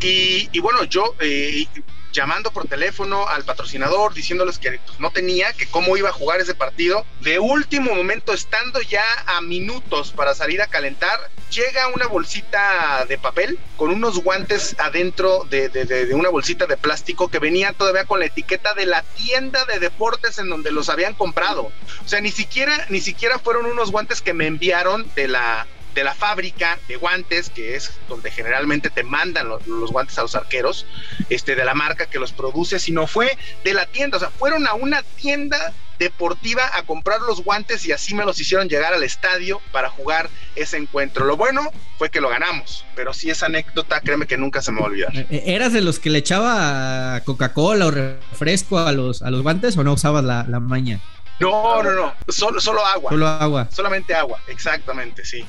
Y, 0.00 0.58
bueno, 0.60 0.84
yo 0.84 1.14
eh, 1.20 1.66
llamando 2.12 2.50
por 2.50 2.66
teléfono 2.66 3.28
al 3.28 3.44
patrocinador, 3.44 4.14
diciéndoles 4.14 4.58
que 4.58 4.78
pues, 4.84 5.00
no 5.00 5.10
tenía, 5.10 5.52
que 5.52 5.66
cómo 5.66 5.96
iba 5.96 6.08
a 6.08 6.12
jugar 6.12 6.40
ese 6.40 6.54
partido. 6.54 7.04
De 7.20 7.38
último 7.38 7.94
momento, 7.94 8.32
estando 8.32 8.80
ya 8.82 9.04
a 9.26 9.40
minutos 9.40 10.12
para 10.12 10.34
salir 10.34 10.62
a 10.62 10.66
calentar, 10.66 11.18
llega 11.50 11.88
una 11.88 12.06
bolsita 12.06 13.04
de 13.06 13.18
papel 13.18 13.58
con 13.76 13.90
unos 13.90 14.22
guantes 14.22 14.76
adentro 14.78 15.44
de, 15.50 15.68
de, 15.68 16.14
una 16.14 16.28
bolsita 16.28 16.66
de 16.66 16.76
plástico 16.76 17.28
que 17.28 17.38
venía 17.38 17.72
todavía 17.72 18.04
con 18.04 18.20
la 18.20 18.26
etiqueta 18.26 18.74
de 18.74 18.86
la 18.86 19.02
tienda 19.02 19.64
de 19.64 19.78
deportes 19.78 20.38
en 20.38 20.48
donde 20.48 20.70
los 20.70 20.88
habían 20.88 21.14
comprado. 21.14 21.72
O 22.04 22.08
sea, 22.08 22.20
ni 22.20 22.30
siquiera, 22.30 22.86
ni 22.88 23.00
siquiera 23.00 23.38
fueron 23.38 23.66
unos 23.66 23.90
guantes 23.90 24.20
que 24.20 24.34
me 24.34 24.46
enviaron 24.46 25.10
de 25.14 25.28
la 25.28 25.66
de 25.94 26.04
la 26.04 26.14
fábrica 26.14 26.78
de 26.88 26.96
guantes, 26.96 27.50
que 27.50 27.76
es 27.76 27.92
donde 28.08 28.30
generalmente 28.30 28.90
te 28.90 29.02
mandan 29.02 29.48
los, 29.48 29.90
guantes 29.90 30.18
a 30.18 30.22
los 30.22 30.34
arqueros, 30.34 30.86
este, 31.28 31.54
de 31.54 31.64
la 31.64 31.74
marca 31.74 32.06
que 32.06 32.18
los 32.18 32.32
produce, 32.32 32.78
sino 32.78 33.06
fue 33.06 33.36
de 33.64 33.74
la 33.74 33.86
tienda, 33.86 34.16
o 34.16 34.20
sea, 34.20 34.30
fueron 34.30 34.66
a 34.66 34.74
una 34.74 35.02
tienda 35.02 35.72
deportiva 35.98 36.62
a 36.74 36.82
comprar 36.84 37.20
los 37.20 37.44
guantes 37.44 37.84
y 37.84 37.92
así 37.92 38.14
me 38.14 38.24
los 38.24 38.40
hicieron 38.40 38.68
llegar 38.68 38.94
al 38.94 39.02
estadio 39.02 39.60
para 39.70 39.90
jugar 39.90 40.30
ese 40.56 40.78
encuentro. 40.78 41.26
Lo 41.26 41.36
bueno 41.36 41.60
fue 41.98 42.08
que 42.08 42.22
lo 42.22 42.30
ganamos, 42.30 42.86
pero 42.96 43.12
sí 43.12 43.28
esa 43.28 43.46
anécdota, 43.46 44.00
créeme 44.00 44.26
que 44.26 44.38
nunca 44.38 44.62
se 44.62 44.72
me 44.72 44.80
va 44.80 44.86
a 44.86 44.88
olvidar. 44.88 45.14
Eh, 45.14 45.26
eh, 45.30 45.42
¿Eras 45.46 45.74
de 45.74 45.82
los 45.82 45.98
que 45.98 46.08
le 46.08 46.18
echaba 46.18 47.20
Coca-Cola 47.26 47.86
o 47.86 47.90
refresco 47.90 48.78
a 48.78 48.92
los, 48.92 49.20
a 49.20 49.30
los 49.30 49.42
guantes 49.42 49.76
o 49.76 49.84
no 49.84 49.92
usabas 49.92 50.24
la, 50.24 50.46
la 50.48 50.58
maña? 50.58 51.00
No, 51.38 51.82
no, 51.82 51.90
no, 51.92 52.14
solo, 52.28 52.60
solo 52.60 52.84
agua. 52.84 53.10
Solo 53.10 53.26
agua. 53.26 53.68
Solamente 53.70 54.14
agua, 54.14 54.40
exactamente, 54.48 55.24
sí. 55.24 55.44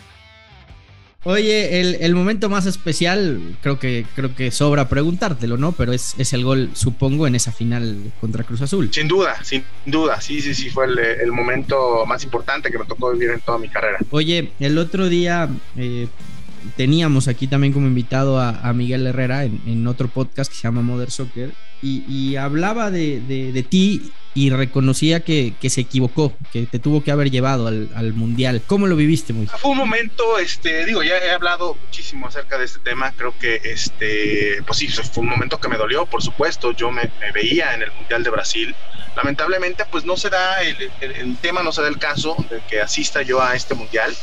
Oye, 1.23 1.79
el, 2.03 2.15
momento 2.15 2.49
más 2.49 2.65
especial, 2.65 3.55
creo 3.61 3.77
que, 3.77 4.07
creo 4.15 4.33
que 4.33 4.49
sobra 4.49 4.89
preguntártelo, 4.89 5.55
¿no? 5.55 5.71
Pero 5.71 5.93
es, 5.93 6.15
es, 6.17 6.33
el 6.33 6.43
gol, 6.43 6.71
supongo, 6.73 7.27
en 7.27 7.35
esa 7.35 7.51
final 7.51 8.11
contra 8.19 8.43
Cruz 8.43 8.61
Azul. 8.61 8.89
Sin 8.91 9.07
duda, 9.07 9.43
sin 9.43 9.63
duda. 9.85 10.19
Sí, 10.19 10.41
sí, 10.41 10.55
sí, 10.55 10.71
fue 10.71 10.87
el, 10.87 11.31
momento 11.31 12.05
más 12.07 12.23
importante 12.23 12.71
que 12.71 12.79
me 12.79 12.85
tocó 12.85 13.11
vivir 13.11 13.29
en 13.29 13.39
toda 13.39 13.59
mi 13.59 13.69
carrera. 13.69 13.99
Oye, 14.09 14.51
el 14.59 14.79
otro 14.79 15.09
día 15.09 15.47
eh, 15.77 16.07
teníamos 16.75 17.27
aquí 17.27 17.45
también 17.45 17.73
como 17.73 17.85
invitado 17.85 18.39
a, 18.39 18.73
Miguel 18.73 19.05
Herrera 19.05 19.43
en, 19.45 19.85
otro 19.87 20.07
podcast 20.07 20.51
que 20.51 20.57
se 20.57 20.63
llama 20.63 20.81
Mother 20.81 21.11
Soccer 21.11 21.51
y, 21.83 22.35
hablaba 22.35 22.89
de, 22.89 23.65
ti 23.69 24.11
y 24.33 24.49
reconocía 24.49 25.21
que, 25.21 25.53
se 25.69 25.81
equivocó, 25.81 26.33
que 26.53 26.65
te 26.65 26.79
tuvo 26.79 27.03
que 27.03 27.11
haber 27.11 27.29
llevado 27.29 27.67
al, 27.67 28.13
Mundial. 28.13 28.61
¿Cómo 28.67 28.87
lo 28.87 28.95
viviste, 28.95 29.33
muy? 29.33 29.47
Fue 29.47 29.71
un 29.71 29.77
momento, 29.77 30.37
este, 30.37 30.85
digo, 30.85 31.03
ya 31.03 31.17
he 31.17 31.31
hablado 31.31 31.75
muchísimo 31.75 32.27
acerca 32.27 32.57
de 32.57 32.65
este 32.65 32.79
tema, 32.79 33.11
creo 33.15 33.37
que, 33.37 33.61
este, 33.63 34.61
pues 34.65 34.79
sí, 34.79 34.87
fue 34.87 35.23
un 35.23 35.29
momento 35.29 35.59
que 35.59 35.67
me 35.67 35.77
dolió, 35.77 36.05
por 36.05 36.21
supuesto, 36.21 36.71
yo 36.71 36.91
me, 36.91 37.09
veía 37.33 37.73
en 37.73 37.83
el 37.83 37.91
Mundial 37.93 38.23
de 38.23 38.29
Brasil, 38.29 38.75
lamentablemente, 39.15 39.85
pues 39.91 40.05
no 40.05 40.17
se 40.17 40.29
da 40.29 40.61
el, 40.61 40.91
el 41.01 41.37
tema, 41.37 41.63
no 41.63 41.71
se 41.71 41.81
da 41.81 41.87
el 41.87 41.97
caso 41.97 42.35
de 42.49 42.61
que 42.69 42.81
asista 42.81 43.21
yo 43.21 43.41
a 43.41 43.55
este 43.55 43.75
Mundial. 43.75 44.15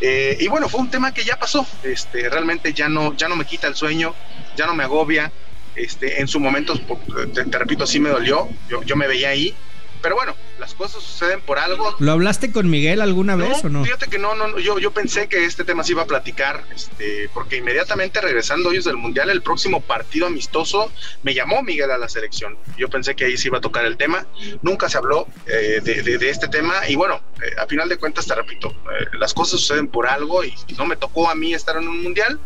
Eh, 0.00 0.36
y 0.40 0.48
bueno, 0.48 0.68
fue 0.68 0.80
un 0.80 0.90
tema 0.90 1.12
que 1.14 1.24
ya 1.24 1.38
pasó, 1.38 1.66
este, 1.82 2.28
realmente 2.28 2.72
ya 2.72 2.88
no, 2.88 3.14
ya 3.14 3.28
no 3.28 3.36
me 3.36 3.46
quita 3.46 3.66
el 3.66 3.74
sueño, 3.74 4.14
ya 4.56 4.66
no 4.66 4.74
me 4.74 4.84
agobia, 4.84 5.32
este, 5.76 6.20
en 6.20 6.28
su 6.28 6.40
momento, 6.40 6.74
te, 7.32 7.44
repito, 7.44 7.86
sí 7.86 8.00
me 8.00 8.10
dolió, 8.10 8.48
yo, 8.68 8.82
yo 8.82 8.96
me 8.96 9.06
veía 9.06 9.30
ahí, 9.30 9.54
pero 10.02 10.14
bueno, 10.14 10.34
las 10.58 10.74
cosas 10.74 11.02
suceden 11.02 11.40
por 11.40 11.58
algo. 11.58 11.96
¿Lo 11.98 12.12
hablaste 12.12 12.52
con 12.52 12.70
Miguel 12.70 13.00
alguna 13.00 13.36
vez 13.36 13.64
o 13.64 13.68
no? 13.68 13.84
Fíjate 13.84 14.06
que 14.08 14.18
no, 14.18 14.34
no, 14.34 14.58
yo, 14.58 14.78
yo 14.78 14.92
pensé 14.92 15.28
que 15.28 15.44
este 15.44 15.64
tema 15.64 15.82
se 15.82 15.92
iba 15.92 16.02
a 16.02 16.06
platicar, 16.06 16.64
este, 16.74 17.28
porque 17.34 17.56
inmediatamente 17.56 18.20
regresando 18.20 18.70
ellos 18.70 18.84
del 18.84 18.96
Mundial, 18.96 19.30
el 19.30 19.42
próximo 19.42 19.80
partido 19.80 20.26
amistoso, 20.26 20.92
me 21.22 21.34
llamó 21.34 21.62
Miguel 21.62 21.90
a 21.90 21.98
la 21.98 22.08
selección. 22.08 22.56
Yo 22.76 22.88
pensé 22.88 23.16
que 23.16 23.24
ahí 23.24 23.36
se 23.36 23.48
iba 23.48 23.58
a 23.58 23.60
tocar 23.60 23.84
el 23.84 23.96
tema. 23.96 24.26
Nunca 24.62 24.88
se 24.88 24.98
habló 24.98 25.26
eh, 25.46 25.80
de, 25.82 26.30
este 26.30 26.48
tema 26.48 26.88
y 26.88 26.96
bueno, 26.96 27.20
eh, 27.42 27.60
a 27.60 27.66
final 27.66 27.88
de 27.88 27.96
cuentas, 27.96 28.26
te 28.26 28.34
repito, 28.34 28.68
eh, 28.70 29.06
las 29.18 29.34
cosas 29.34 29.60
suceden 29.60 29.88
por 29.88 30.06
algo 30.06 30.44
y 30.44 30.54
no 30.76 30.86
me 30.86 30.96
tocó 30.96 31.28
a 31.28 31.34
mí 31.34 31.54
estar 31.54 31.76
en 31.76 31.88
un 31.88 32.02
Mundial 32.02 32.38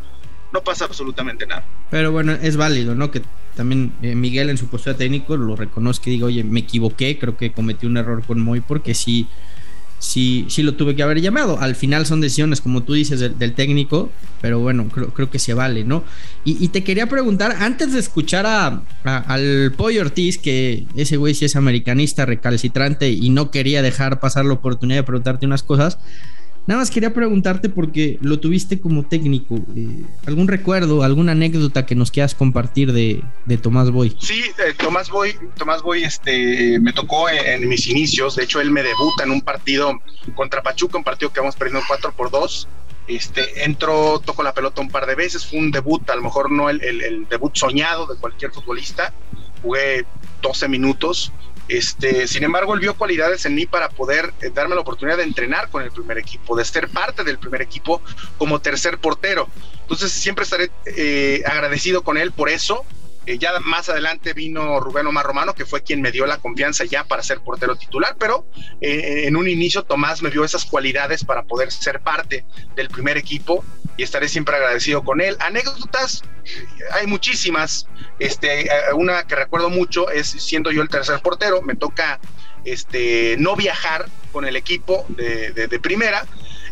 no 0.52 0.62
pasa 0.62 0.85
absolutamente 0.85 1.47
nada. 1.47 1.64
Pero 1.90 2.12
bueno, 2.12 2.33
es 2.33 2.57
válido, 2.57 2.95
¿no? 2.95 3.11
Que 3.11 3.23
también 3.57 3.92
eh, 4.02 4.14
Miguel 4.14 4.50
en 4.50 4.59
su 4.59 4.69
postura 4.69 4.97
técnico 4.97 5.37
lo 5.37 5.57
reconozca 5.57 6.09
y 6.09 6.14
diga, 6.14 6.26
oye, 6.26 6.45
me 6.45 6.61
equivoqué, 6.61 7.19
creo 7.19 7.37
que 7.37 7.52
cometí 7.52 7.87
un 7.87 7.97
error 7.97 8.25
con 8.25 8.40
Moy 8.40 8.61
porque 8.61 8.95
sí, 8.95 9.26
sí, 9.99 10.47
sí 10.49 10.62
lo 10.62 10.75
tuve 10.75 10.97
que 10.97 11.02
haber 11.02 11.21
llamado. 11.21 11.59
Al 11.61 11.76
final 11.76 12.07
son 12.07 12.21
decisiones, 12.21 12.61
como 12.61 12.83
tú 12.83 12.95
dices, 12.95 13.21
del, 13.21 13.54
técnico, 13.54 14.11
pero 14.40 14.59
bueno, 14.59 14.88
creo, 14.88 15.12
creo, 15.12 15.30
que 15.30 15.38
se 15.38 15.54
vale, 15.54 15.85
¿no? 15.85 16.04
Y, 16.45 16.69
te 16.69 16.83
quería 16.83 17.07
preguntar, 17.07 17.57
antes 17.61 17.92
de 17.92 18.00
escuchar 18.00 18.47
a, 18.47 18.83
al 19.04 19.73
Pollo 19.76 20.00
Ortiz, 20.00 20.38
que 20.38 20.87
ese 20.97 21.16
güey 21.16 21.35
sí 21.35 21.45
es 21.45 21.54
americanista, 21.54 22.26
recalcitrante 22.26 23.11
y 23.11 23.30
no 23.30 23.50
quería 23.50 23.83
dejar 23.83 24.21
pasar 24.21 24.47
la 24.47 24.54
oportunidad 24.54 25.00
de 25.00 25.04
preguntarte 25.04 25.47
unas 25.47 25.62
cosas, 25.62 25.99
Nada 26.67 26.81
más 26.81 26.90
quería 26.90 27.12
preguntarte 27.12 27.69
porque 27.69 28.19
lo 28.21 28.38
tuviste 28.38 28.81
como 28.81 29.05
técnico. 29.05 29.57
Eh, 29.75 30.02
¿Algún 30.26 30.47
recuerdo, 30.47 31.02
alguna 31.02 31.33
anécdota 31.33 31.87
que 31.87 31.95
nos 31.95 32.11
quieras 32.11 32.35
compartir 32.35 32.93
de, 32.93 33.23
Tomás 33.61 33.90
Boy? 33.90 34.17
Sí, 34.21 34.43
eh, 34.59 34.75
Tomás 34.76 35.11
Boy, 35.11 35.35
Tomás 35.57 35.83
Boy 35.83 36.05
este, 36.05 36.79
me 36.79 36.93
tocó 36.93 37.29
en, 37.29 37.69
mis 37.69 37.88
inicios. 37.88 38.37
De 38.37 38.45
hecho, 38.45 38.61
él 38.61 38.71
me 38.71 38.83
debuta 38.83 39.25
en 39.25 39.31
un 39.31 39.40
partido 39.40 40.00
contra 40.35 40.62
Pachuca, 40.62 40.99
un 40.99 41.05
partido 41.05 41.33
que 41.33 41.40
vamos 41.40 41.57
perdiendo 41.57 41.85
4 41.88 42.12
por 42.12 42.31
2. 42.31 42.69
Este, 43.09 43.64
entró, 43.64 44.21
tocó 44.21 44.43
la 44.43 44.55
pelota 44.55 44.81
un 44.81 44.90
par 44.90 45.07
de 45.07 45.17
veces, 45.17 45.45
fue 45.45 45.59
un 45.59 45.73
debut, 45.73 46.09
a 46.09 46.14
lo 46.14 46.23
mejor 46.23 46.52
no 46.52 46.71
el, 46.71 46.81
el 46.83 47.26
debut 47.29 47.57
soñado 47.57 48.07
de 48.07 48.17
cualquier 48.17 48.52
futbolista. 48.52 49.12
Jugué 49.62 50.07
12 50.43 50.69
minutos, 50.69 51.33
este, 51.70 52.26
sin 52.26 52.42
embargo, 52.42 52.74
él 52.74 52.80
vio 52.80 52.94
cualidades 52.94 53.46
en 53.46 53.54
mí 53.54 53.64
para 53.64 53.88
poder 53.88 54.32
eh, 54.40 54.50
darme 54.52 54.74
la 54.74 54.80
oportunidad 54.80 55.18
de 55.18 55.22
entrenar 55.22 55.70
con 55.70 55.82
el 55.82 55.92
primer 55.92 56.18
equipo, 56.18 56.56
de 56.56 56.64
ser 56.64 56.88
parte 56.88 57.22
del 57.22 57.38
primer 57.38 57.62
equipo 57.62 58.02
como 58.38 58.60
tercer 58.60 58.98
portero. 58.98 59.48
Entonces, 59.82 60.10
siempre 60.10 60.44
estaré 60.44 60.70
eh, 60.96 61.42
agradecido 61.46 62.02
con 62.02 62.18
él 62.18 62.32
por 62.32 62.48
eso 62.48 62.84
eh, 63.30 63.38
ya 63.38 63.60
más 63.60 63.88
adelante 63.88 64.32
vino 64.32 64.80
Rubén 64.80 65.06
Omar 65.06 65.25
Romano, 65.25 65.54
que 65.54 65.64
fue 65.64 65.84
quien 65.84 66.00
me 66.00 66.10
dio 66.10 66.26
la 66.26 66.38
confianza 66.38 66.84
ya 66.84 67.04
para 67.04 67.22
ser 67.22 67.40
portero 67.40 67.76
titular, 67.76 68.16
pero 68.18 68.44
eh, 68.80 69.22
en 69.26 69.37
un 69.37 69.49
inicio 69.49 69.84
Tomás 69.84 70.20
me 70.20 70.30
dio 70.30 70.44
esas 70.44 70.64
cualidades 70.64 71.25
para 71.25 71.44
poder 71.44 71.70
ser 71.70 72.00
parte 72.00 72.44
del 72.75 72.88
primer 72.88 73.16
equipo 73.16 73.64
y 73.96 74.02
estaré 74.02 74.28
siempre 74.28 74.56
agradecido 74.56 75.04
con 75.04 75.20
él. 75.20 75.37
Anécdotas, 75.38 76.22
eh, 76.44 76.66
hay 76.92 77.06
muchísimas. 77.06 77.87
Este, 78.18 78.68
una 78.94 79.22
que 79.22 79.37
recuerdo 79.37 79.70
mucho 79.70 80.10
es 80.10 80.28
siendo 80.28 80.72
yo 80.72 80.82
el 80.82 80.88
tercer 80.88 81.20
portero, 81.20 81.62
me 81.62 81.76
toca 81.76 82.18
este, 82.64 83.37
no 83.38 83.54
viajar 83.54 84.06
con 84.32 84.44
el 84.44 84.56
equipo 84.56 85.06
de, 85.08 85.78
primera 85.80 86.26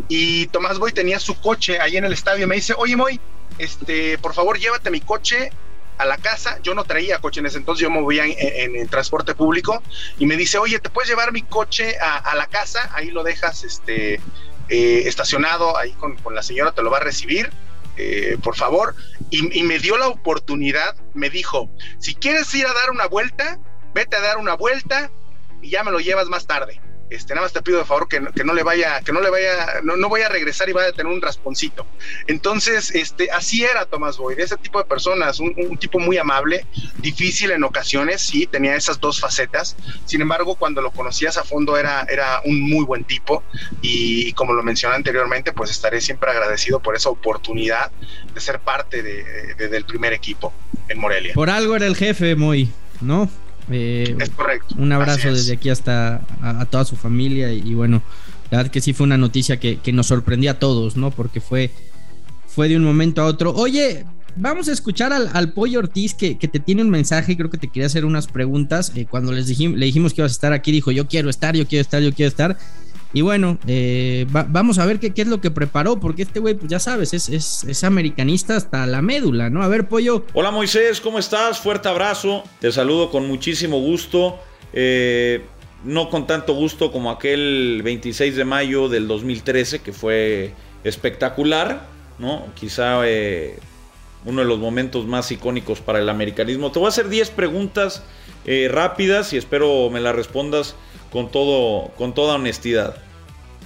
y 0.08 0.48
Tomás 0.48 0.78
Boy 0.78 0.92
tenía 0.92 1.20
su 1.20 1.40
coche 1.40 1.80
ahí 1.80 1.96
en 1.96 2.04
el 2.04 2.12
estadio 2.12 2.46
me 2.46 2.56
dice, 2.56 2.74
oye 2.76 2.96
Moy, 2.96 3.20
este, 3.58 4.18
por 4.18 4.34
favor 4.34 4.58
llévate 4.58 4.90
mi 4.90 5.00
coche 5.00 5.50
a 5.98 6.06
la 6.06 6.16
casa, 6.16 6.58
yo 6.62 6.74
no 6.74 6.84
traía 6.84 7.18
coche 7.18 7.40
en 7.40 7.46
ese 7.46 7.58
entonces, 7.58 7.82
yo 7.82 7.90
me 7.90 8.00
movía 8.00 8.24
en, 8.24 8.76
en, 8.76 8.88
transporte 8.88 9.34
público 9.34 9.82
y 10.18 10.26
me 10.26 10.36
dice, 10.36 10.58
oye, 10.58 10.78
¿te 10.78 10.90
puedes 10.90 11.10
llevar 11.10 11.32
mi 11.32 11.42
coche 11.42 11.96
a, 12.00 12.34
la 12.36 12.46
casa? 12.46 12.90
Ahí 12.94 13.10
lo 13.10 13.24
dejas 13.24 13.64
este, 13.64 14.14
eh, 14.68 15.02
estacionado, 15.06 15.76
ahí 15.76 15.92
con, 15.92 16.16
la 16.32 16.42
señora 16.42 16.72
te 16.72 16.82
lo 16.82 16.90
va 16.90 16.98
a 16.98 17.02
recibir. 17.02 17.50
Eh, 17.96 18.38
por 18.44 18.54
favor, 18.54 18.94
y, 19.30 19.62
me 19.64 19.80
dio 19.80 19.98
la 19.98 20.06
oportunidad, 20.06 20.94
me 21.14 21.30
dijo, 21.30 21.68
si 21.98 22.14
quieres 22.14 22.54
ir 22.54 22.64
a 22.64 22.72
dar 22.72 22.90
una 22.92 23.06
vuelta, 23.06 23.58
vete 23.92 24.16
a 24.16 24.20
dar 24.20 24.38
una 24.38 24.54
vuelta 24.54 25.10
y 25.60 25.70
ya 25.70 25.82
me 25.82 25.90
lo 25.90 25.98
llevas 25.98 26.28
más 26.28 26.46
tarde. 26.46 26.80
Este, 27.10 27.34
nada 27.34 27.46
más 27.46 27.52
te 27.52 27.62
pido 27.62 27.78
de 27.78 27.84
favor 27.84 28.08
que, 28.08 28.20
no 28.20 28.54
le 28.54 28.62
vaya, 28.62 29.00
que 29.00 29.12
no 29.12 29.20
le 29.20 29.30
vaya, 29.30 29.80
no, 29.82 29.96
no 29.96 30.08
voy 30.08 30.22
a 30.22 30.28
regresar 30.28 30.68
y 30.68 30.72
vaya 30.72 30.88
a 30.88 30.92
tener 30.92 31.12
un 31.12 31.22
rasponcito. 31.22 31.86
Entonces, 32.26 32.94
este, 32.94 33.30
así 33.30 33.64
era 33.64 33.86
Tomás 33.86 34.18
Boyd, 34.18 34.38
ese 34.38 34.56
tipo 34.56 34.78
de 34.78 34.84
personas, 34.84 35.40
un, 35.40 35.54
tipo 35.78 35.98
muy 35.98 36.18
amable, 36.18 36.66
difícil 36.98 37.50
en 37.50 37.64
ocasiones, 37.64 38.20
sí, 38.22 38.46
tenía 38.46 38.74
esas 38.76 39.00
dos 39.00 39.20
facetas. 39.20 39.76
Sin 40.04 40.20
embargo, 40.20 40.56
cuando 40.56 40.82
lo 40.82 40.90
conocías 40.90 41.36
a 41.38 41.44
fondo 41.44 41.76
era, 41.76 42.06
era 42.10 42.42
un 42.44 42.60
muy 42.60 42.84
buen 42.84 43.04
tipo 43.04 43.42
y, 43.80 44.32
como 44.32 44.52
lo 44.52 44.62
mencioné 44.62 44.96
anteriormente, 44.96 45.52
pues 45.52 45.70
estaré 45.70 46.00
siempre 46.00 46.30
agradecido 46.30 46.80
por 46.80 46.96
esa 46.96 47.08
oportunidad 47.08 47.90
de 48.34 48.40
ser 48.40 48.60
parte 48.60 49.02
del 49.02 49.84
primer 49.84 50.12
equipo 50.12 50.52
en 50.88 50.98
Morelia. 50.98 51.34
Por 51.34 51.50
algo 51.50 51.76
era 51.76 51.86
el 51.86 51.96
jefe, 51.96 52.36
muy, 52.36 52.70
¿no? 53.00 53.30
Eh, 53.70 54.16
es 54.18 54.30
correcto. 54.30 54.74
Un 54.78 54.92
abrazo 54.92 55.32
desde 55.32 55.54
aquí 55.54 55.70
hasta 55.70 56.22
a, 56.42 56.64
toda 56.66 56.84
su 56.84 56.96
familia 56.96 57.52
y, 57.52 57.74
bueno, 57.74 58.02
la 58.50 58.58
verdad 58.58 58.72
que 58.72 58.80
sí 58.80 58.92
fue 58.92 59.04
una 59.04 59.18
noticia 59.18 59.58
que, 59.58 59.80
nos 59.92 60.06
sorprendió 60.06 60.50
a 60.50 60.54
todos, 60.54 60.96
¿no? 60.96 61.10
Porque 61.10 61.40
fue, 61.40 61.70
fue 62.46 62.68
de 62.68 62.76
un 62.76 62.84
momento 62.84 63.22
a 63.22 63.26
otro. 63.26 63.52
Oye, 63.54 64.04
vamos 64.36 64.68
a 64.68 64.72
escuchar 64.72 65.12
al, 65.12 65.52
Pollo 65.52 65.80
Ortiz 65.80 66.14
que, 66.14 66.34
te 66.34 66.60
tiene 66.60 66.82
un 66.82 66.90
mensaje 66.90 67.32
y 67.32 67.36
creo 67.36 67.50
que 67.50 67.58
te 67.58 67.68
quería 67.68 67.86
hacer 67.86 68.04
unas 68.04 68.26
preguntas. 68.26 68.92
Eh, 68.94 69.06
cuando 69.08 69.32
les 69.32 69.46
dijimos, 69.46 69.78
le 69.78 69.86
dijimos 69.86 70.14
que 70.14 70.22
ibas 70.22 70.32
a 70.32 70.34
estar 70.34 70.52
aquí, 70.52 70.72
dijo, 70.72 70.90
yo 70.90 71.06
quiero 71.06 71.28
estar, 71.28 71.54
yo 71.54 71.66
quiero 71.66 71.82
estar, 71.82 72.02
yo 72.02 72.12
quiero 72.12 72.28
estar. 72.28 72.58
Y 73.12 73.22
bueno, 73.22 73.58
eh, 73.66 74.26
vamos 74.28 74.78
a 74.78 74.84
ver 74.84 75.00
qué, 75.00 75.14
qué, 75.14 75.22
es 75.22 75.28
lo 75.28 75.40
que 75.40 75.50
preparó, 75.50 75.98
porque 75.98 76.22
este 76.22 76.40
güey, 76.40 76.54
pues 76.54 76.70
ya 76.70 76.78
sabes, 76.78 77.14
es, 77.14 77.84
americanista 77.84 78.56
hasta 78.56 78.86
la 78.86 79.00
médula, 79.00 79.48
¿no? 79.48 79.62
A 79.62 79.68
ver, 79.68 79.88
pollo. 79.88 80.26
Hola 80.34 80.50
Moisés, 80.50 81.00
¿cómo 81.00 81.18
estás? 81.18 81.58
Fuerte 81.58 81.88
abrazo, 81.88 82.44
te 82.60 82.70
saludo 82.70 83.10
con 83.10 83.26
muchísimo 83.26 83.80
gusto. 83.80 84.38
Eh, 84.74 85.42
no 85.84 86.10
con 86.10 86.26
tanto 86.26 86.52
gusto 86.54 86.92
como 86.92 87.10
aquel 87.10 87.80
26 87.82 88.36
de 88.36 88.44
mayo 88.44 88.88
del 88.90 89.08
2013, 89.08 89.78
que 89.78 89.92
fue 89.92 90.52
espectacular, 90.84 91.86
¿no? 92.18 92.46
Quizá 92.54 93.00
eh, 93.06 93.58
uno 94.26 94.42
de 94.42 94.46
los 94.46 94.58
momentos 94.58 95.06
más 95.06 95.30
icónicos 95.32 95.80
para 95.80 96.00
el 96.00 96.08
americanismo. 96.10 96.72
Te 96.72 96.78
voy 96.78 96.86
a 96.86 96.88
hacer 96.90 97.08
10 97.08 97.30
preguntas 97.30 98.02
rápidas 98.70 99.34
y 99.34 99.36
espero 99.36 99.90
me 99.90 100.00
las 100.00 100.14
respondas 100.14 100.74
con, 101.10 101.30
todo, 101.30 101.92
con 101.96 102.14
toda 102.14 102.34
honestidad. 102.34 102.96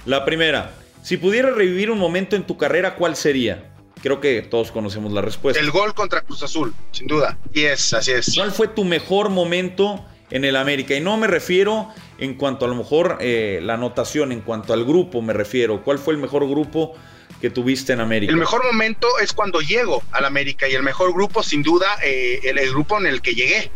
La 0.05 0.25
primera, 0.25 0.73
si 1.01 1.17
pudieras 1.17 1.55
revivir 1.55 1.91
un 1.91 1.99
momento 1.99 2.35
en 2.35 2.43
tu 2.43 2.57
carrera, 2.57 2.95
¿cuál 2.95 3.15
sería? 3.15 3.69
Creo 4.01 4.19
que 4.19 4.41
todos 4.41 4.71
conocemos 4.71 5.13
la 5.13 5.21
respuesta. 5.21 5.61
El 5.61 5.71
gol 5.71 5.93
contra 5.93 6.21
Cruz 6.21 6.43
Azul, 6.43 6.73
sin 6.91 7.07
duda. 7.07 7.37
Y 7.53 7.63
es, 7.63 7.93
así 7.93 8.11
es. 8.11 8.33
¿Cuál 8.35 8.51
fue 8.51 8.67
tu 8.67 8.83
mejor 8.83 9.29
momento 9.29 10.03
en 10.29 10.43
el 10.43 10.57
América? 10.57 10.93
Y 10.93 10.99
no 10.99 11.15
me 11.15 11.27
refiero 11.27 11.87
en 12.17 12.33
cuanto 12.33 12.65
a 12.65 12.67
lo 12.67 12.75
mejor 12.75 13.17
eh, 13.21 13.59
la 13.63 13.75
anotación, 13.75 14.33
en 14.33 14.41
cuanto 14.41 14.73
al 14.73 14.83
grupo 14.83 15.21
me 15.21 15.31
refiero. 15.31 15.83
¿Cuál 15.83 15.99
fue 15.99 16.13
el 16.13 16.19
mejor 16.19 16.47
grupo 16.49 16.95
que 17.39 17.49
tuviste 17.49 17.93
en 17.93 18.01
América? 18.01 18.31
El 18.31 18.39
mejor 18.39 18.65
momento 18.65 19.07
es 19.21 19.31
cuando 19.31 19.61
llego 19.61 20.03
al 20.11 20.25
América 20.25 20.67
y 20.67 20.73
el 20.73 20.83
mejor 20.83 21.13
grupo, 21.13 21.41
sin 21.41 21.63
duda, 21.63 21.87
eh, 22.03 22.41
el 22.43 22.69
grupo 22.71 22.99
en 22.99 23.07
el 23.07 23.21
que 23.21 23.35
llegué, 23.35 23.71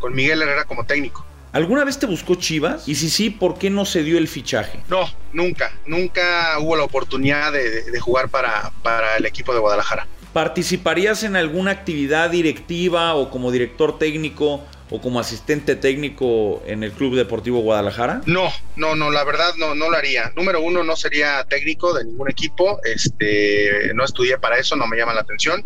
con 0.00 0.12
Miguel 0.12 0.42
Herrera 0.42 0.64
como 0.64 0.84
técnico. 0.86 1.24
¿Alguna 1.52 1.84
vez 1.84 1.98
te 1.98 2.06
buscó 2.06 2.34
Chivas? 2.34 2.88
Y 2.88 2.94
si 2.94 3.10
sí, 3.10 3.28
¿por 3.28 3.58
qué 3.58 3.68
no 3.68 3.84
se 3.84 4.02
dio 4.02 4.16
el 4.16 4.26
fichaje? 4.26 4.80
No, 4.88 5.06
nunca. 5.34 5.72
Nunca 5.86 6.58
hubo 6.58 6.76
la 6.76 6.84
oportunidad 6.84 7.52
de, 7.52 8.00
jugar 8.00 8.30
para, 8.30 8.72
para 8.82 9.18
el 9.18 9.26
equipo 9.26 9.52
de 9.52 9.60
Guadalajara. 9.60 10.06
¿Participarías 10.32 11.24
en 11.24 11.36
alguna 11.36 11.72
actividad 11.72 12.30
directiva 12.30 13.14
o 13.14 13.28
como 13.28 13.52
director 13.52 13.98
técnico 13.98 14.64
o 14.88 15.00
como 15.00 15.20
asistente 15.20 15.76
técnico 15.76 16.62
en 16.66 16.82
el 16.82 16.92
Club 16.92 17.16
Deportivo 17.16 17.60
Guadalajara? 17.60 18.22
No, 18.24 18.50
no, 18.76 18.94
no, 18.94 19.10
la 19.10 19.24
verdad 19.24 19.52
no, 19.58 19.74
no 19.74 19.90
lo 19.90 19.96
haría. 19.96 20.32
Número 20.34 20.62
uno, 20.62 20.82
no 20.84 20.96
sería 20.96 21.44
técnico 21.44 21.92
de 21.92 22.04
ningún 22.04 22.30
equipo. 22.30 22.80
Este, 22.84 23.92
no 23.94 24.04
estudié 24.04 24.38
para 24.38 24.58
eso, 24.58 24.74
no 24.74 24.86
me 24.86 24.96
llama 24.96 25.12
la 25.12 25.20
atención. 25.20 25.62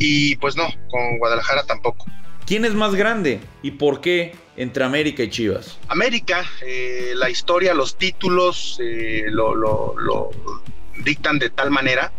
Y 0.00 0.34
pues 0.36 0.56
no, 0.56 0.68
con 0.90 1.18
Guadalajara 1.18 1.64
tampoco. 1.64 2.04
¿Quién 2.48 2.64
es 2.64 2.72
más 2.72 2.94
grande 2.94 3.40
y 3.62 3.72
por 3.72 4.00
qué 4.00 4.34
entre 4.56 4.82
América 4.82 5.22
y 5.22 5.28
Chivas? 5.28 5.76
América, 5.86 6.46
eh, 6.64 7.12
la 7.14 7.28
historia, 7.28 7.74
los 7.74 7.98
títulos, 7.98 8.78
eh, 8.82 9.24
lo, 9.28 9.54
lo, 9.54 9.94
lo 9.98 10.30
dictan 11.04 11.38
de 11.38 11.50
tal 11.50 11.70
manera, 11.70 12.10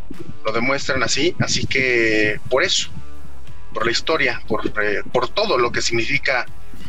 lo 0.46 0.52
demuestran 0.52 1.02
así, 1.02 1.36
así 1.40 1.66
que 1.66 2.40
por 2.48 2.62
eso, 2.62 2.92
por 3.74 3.88
la 3.88 3.92
historia, 3.92 4.40
por, 4.48 4.68
eh, 4.68 5.02
por 5.12 5.30
todo 5.30 5.58
lo 5.58 5.72
que 5.72 5.82
significa 5.82 6.46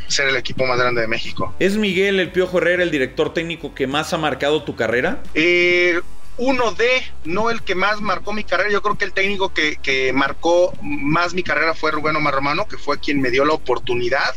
ser 0.07 0.29
el 0.29 0.37
equipo 0.37 0.67
más 0.67 0.79
grande 0.79 1.01
de 1.01 1.07
México. 1.07 1.55
¿Es 1.59 1.79
Miguel 1.79 2.21
El 2.21 2.33
Piojo 2.33 2.59
Herrera 2.59 2.83
el 2.83 2.91
director 2.91 3.33
técnico 3.33 3.75
que 3.75 3.87
más 3.87 4.13
ha 4.13 4.19
marcado 4.19 4.65
tu 4.65 4.77
carrera? 4.77 5.23
Eh, 5.33 5.99
uno 6.41 6.73
de, 6.73 7.03
no 7.25 7.51
el 7.51 7.63
que 7.63 7.75
más 7.75 8.01
marcó 8.01 8.33
mi 8.33 8.45
carrera, 8.45 8.71
yo 8.71 8.81
creo 8.81 8.97
que 8.97 9.05
el 9.05 9.13
técnico 9.13 9.53
que, 9.53 9.77
que 9.77 10.11
marcó 10.15 10.73
más 10.81 11.35
mi 11.35 11.43
carrera 11.43 11.75
fue 11.75 11.91
Rubén 11.91 12.17
Omar 12.17 12.35
Romano, 12.35 12.67
que 12.67 12.79
fue 12.79 12.99
quien 12.99 13.21
me 13.21 13.31
dio 13.31 13.45
la 13.45 13.53
oportunidad 13.53 14.35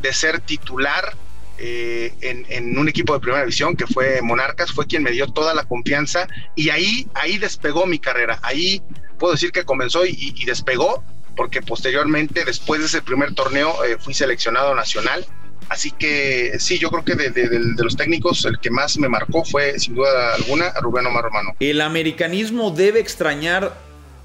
de 0.00 0.12
ser 0.14 0.40
titular 0.40 1.14
eh, 1.58 2.14
en, 2.48 2.78
un 2.78 2.88
equipo 2.88 3.12
de 3.12 3.20
primera 3.20 3.42
división 3.42 3.76
que 3.76 3.86
fue 3.86 4.22
Monarcas, 4.22 4.72
fue 4.72 4.86
quien 4.86 5.02
me 5.02 5.10
dio 5.12 5.28
toda 5.28 5.54
la 5.54 5.64
confianza 5.64 6.26
y 6.56 6.70
ahí, 6.70 7.06
ahí 7.14 7.36
despegó 7.36 7.86
mi 7.86 7.98
carrera. 7.98 8.38
Ahí 8.42 8.82
puedo 9.18 9.34
decir 9.34 9.52
que 9.52 9.64
comenzó 9.64 10.06
y, 10.06 10.44
despegó, 10.46 11.04
porque 11.36 11.60
posteriormente, 11.60 12.46
después 12.46 12.80
de 12.80 12.86
ese 12.86 13.02
primer 13.02 13.34
torneo, 13.34 13.84
eh, 13.84 13.98
fui 14.00 14.14
seleccionado 14.14 14.74
nacional. 14.74 15.26
Así 15.68 15.90
que 15.90 16.56
sí, 16.58 16.78
yo 16.78 16.90
creo 16.90 17.04
que 17.04 17.14
de, 17.14 17.58
los 17.78 17.96
técnicos 17.96 18.44
el 18.44 18.58
que 18.60 18.70
más 18.70 18.98
me 18.98 19.08
marcó 19.08 19.44
fue 19.44 19.78
sin 19.78 19.94
duda 19.94 20.34
alguna 20.34 20.72
Rubén 20.80 21.06
Omar 21.06 21.24
Romano. 21.24 21.54
¿El 21.58 21.80
americanismo 21.80 22.70
debe 22.70 23.00
extrañar 23.00 23.74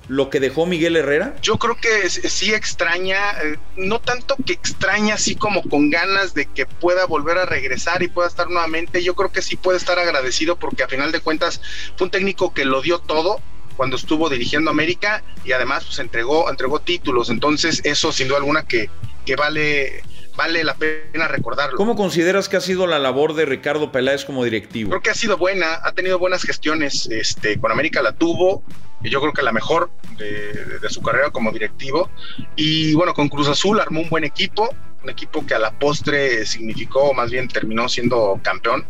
lo 0.09 0.29
que 0.29 0.39
dejó 0.39 0.65
Miguel 0.65 0.97
Herrera? 0.97 1.35
Yo 1.41 1.57
creo 1.57 1.75
que 1.75 2.09
sí 2.09 2.53
extraña, 2.53 3.17
eh, 3.43 3.57
no 3.77 3.99
tanto 3.99 4.35
que 4.45 4.53
extraña 4.53 5.15
así 5.15 5.35
como 5.35 5.61
con 5.63 5.89
ganas 5.89 6.33
de 6.33 6.45
que 6.45 6.65
pueda 6.65 7.05
volver 7.05 7.37
a 7.37 7.45
regresar 7.45 8.03
y 8.03 8.09
pueda 8.09 8.27
estar 8.27 8.49
nuevamente, 8.49 9.03
yo 9.03 9.15
creo 9.15 9.31
que 9.31 9.41
sí 9.41 9.55
puede 9.55 9.77
estar 9.77 9.97
agradecido 9.97 10.57
porque 10.57 10.83
a 10.83 10.87
final 10.87 11.11
de 11.11 11.21
cuentas 11.21 11.61
fue 11.95 12.05
un 12.05 12.11
técnico 12.11 12.53
que 12.53 12.65
lo 12.65 12.81
dio 12.81 12.99
todo 12.99 13.39
cuando 13.77 13.95
estuvo 13.95 14.29
dirigiendo 14.29 14.71
América 14.71 15.23
y 15.45 15.53
además 15.53 15.85
pues 15.85 15.99
entregó, 15.99 16.49
entregó 16.49 16.79
títulos, 16.81 17.29
entonces 17.29 17.79
eso 17.85 18.11
sin 18.11 18.27
duda 18.27 18.39
alguna 18.39 18.63
que, 18.63 18.89
que 19.25 19.35
vale 19.37 20.03
vale 20.39 20.63
la 20.63 20.73
pena 20.73 21.27
recordarlo. 21.27 21.75
¿Cómo 21.75 21.97
consideras 21.97 22.47
que 22.47 22.55
ha 22.55 22.61
sido 22.61 22.87
la 22.87 22.97
labor 22.97 23.33
de 23.33 23.45
Ricardo 23.45 23.91
Peláez 23.91 24.23
como 24.23 24.45
directivo? 24.45 24.89
Creo 24.91 25.01
que 25.01 25.09
ha 25.09 25.13
sido 25.13 25.37
buena, 25.37 25.81
ha 25.83 25.91
tenido 25.91 26.17
buenas 26.17 26.43
gestiones, 26.43 27.09
este, 27.11 27.59
con 27.59 27.73
América 27.73 28.01
la 28.01 28.13
tuvo, 28.13 28.63
y 29.03 29.09
yo 29.09 29.19
creo 29.19 29.33
que 29.33 29.41
la 29.41 29.51
mejor 29.51 29.91
de, 30.17 30.79
su 30.87 31.01
carrera 31.01 31.29
como 31.31 31.51
directivo. 31.51 32.09
Y 32.55 32.93
bueno, 32.93 33.13
con 33.13 33.27
Cruz 33.27 33.49
Azul 33.49 33.81
armó 33.81 33.99
un 33.99 34.07
buen 34.07 34.23
equipo, 34.23 34.73
un 35.03 35.09
equipo 35.09 35.45
que 35.45 35.55
a 35.55 35.59
la 35.59 35.71
postre 35.71 36.45
significó, 36.45 37.13
más 37.13 37.31
bien 37.31 37.49
terminó 37.49 37.89
siendo 37.89 38.39
campeón. 38.41 38.87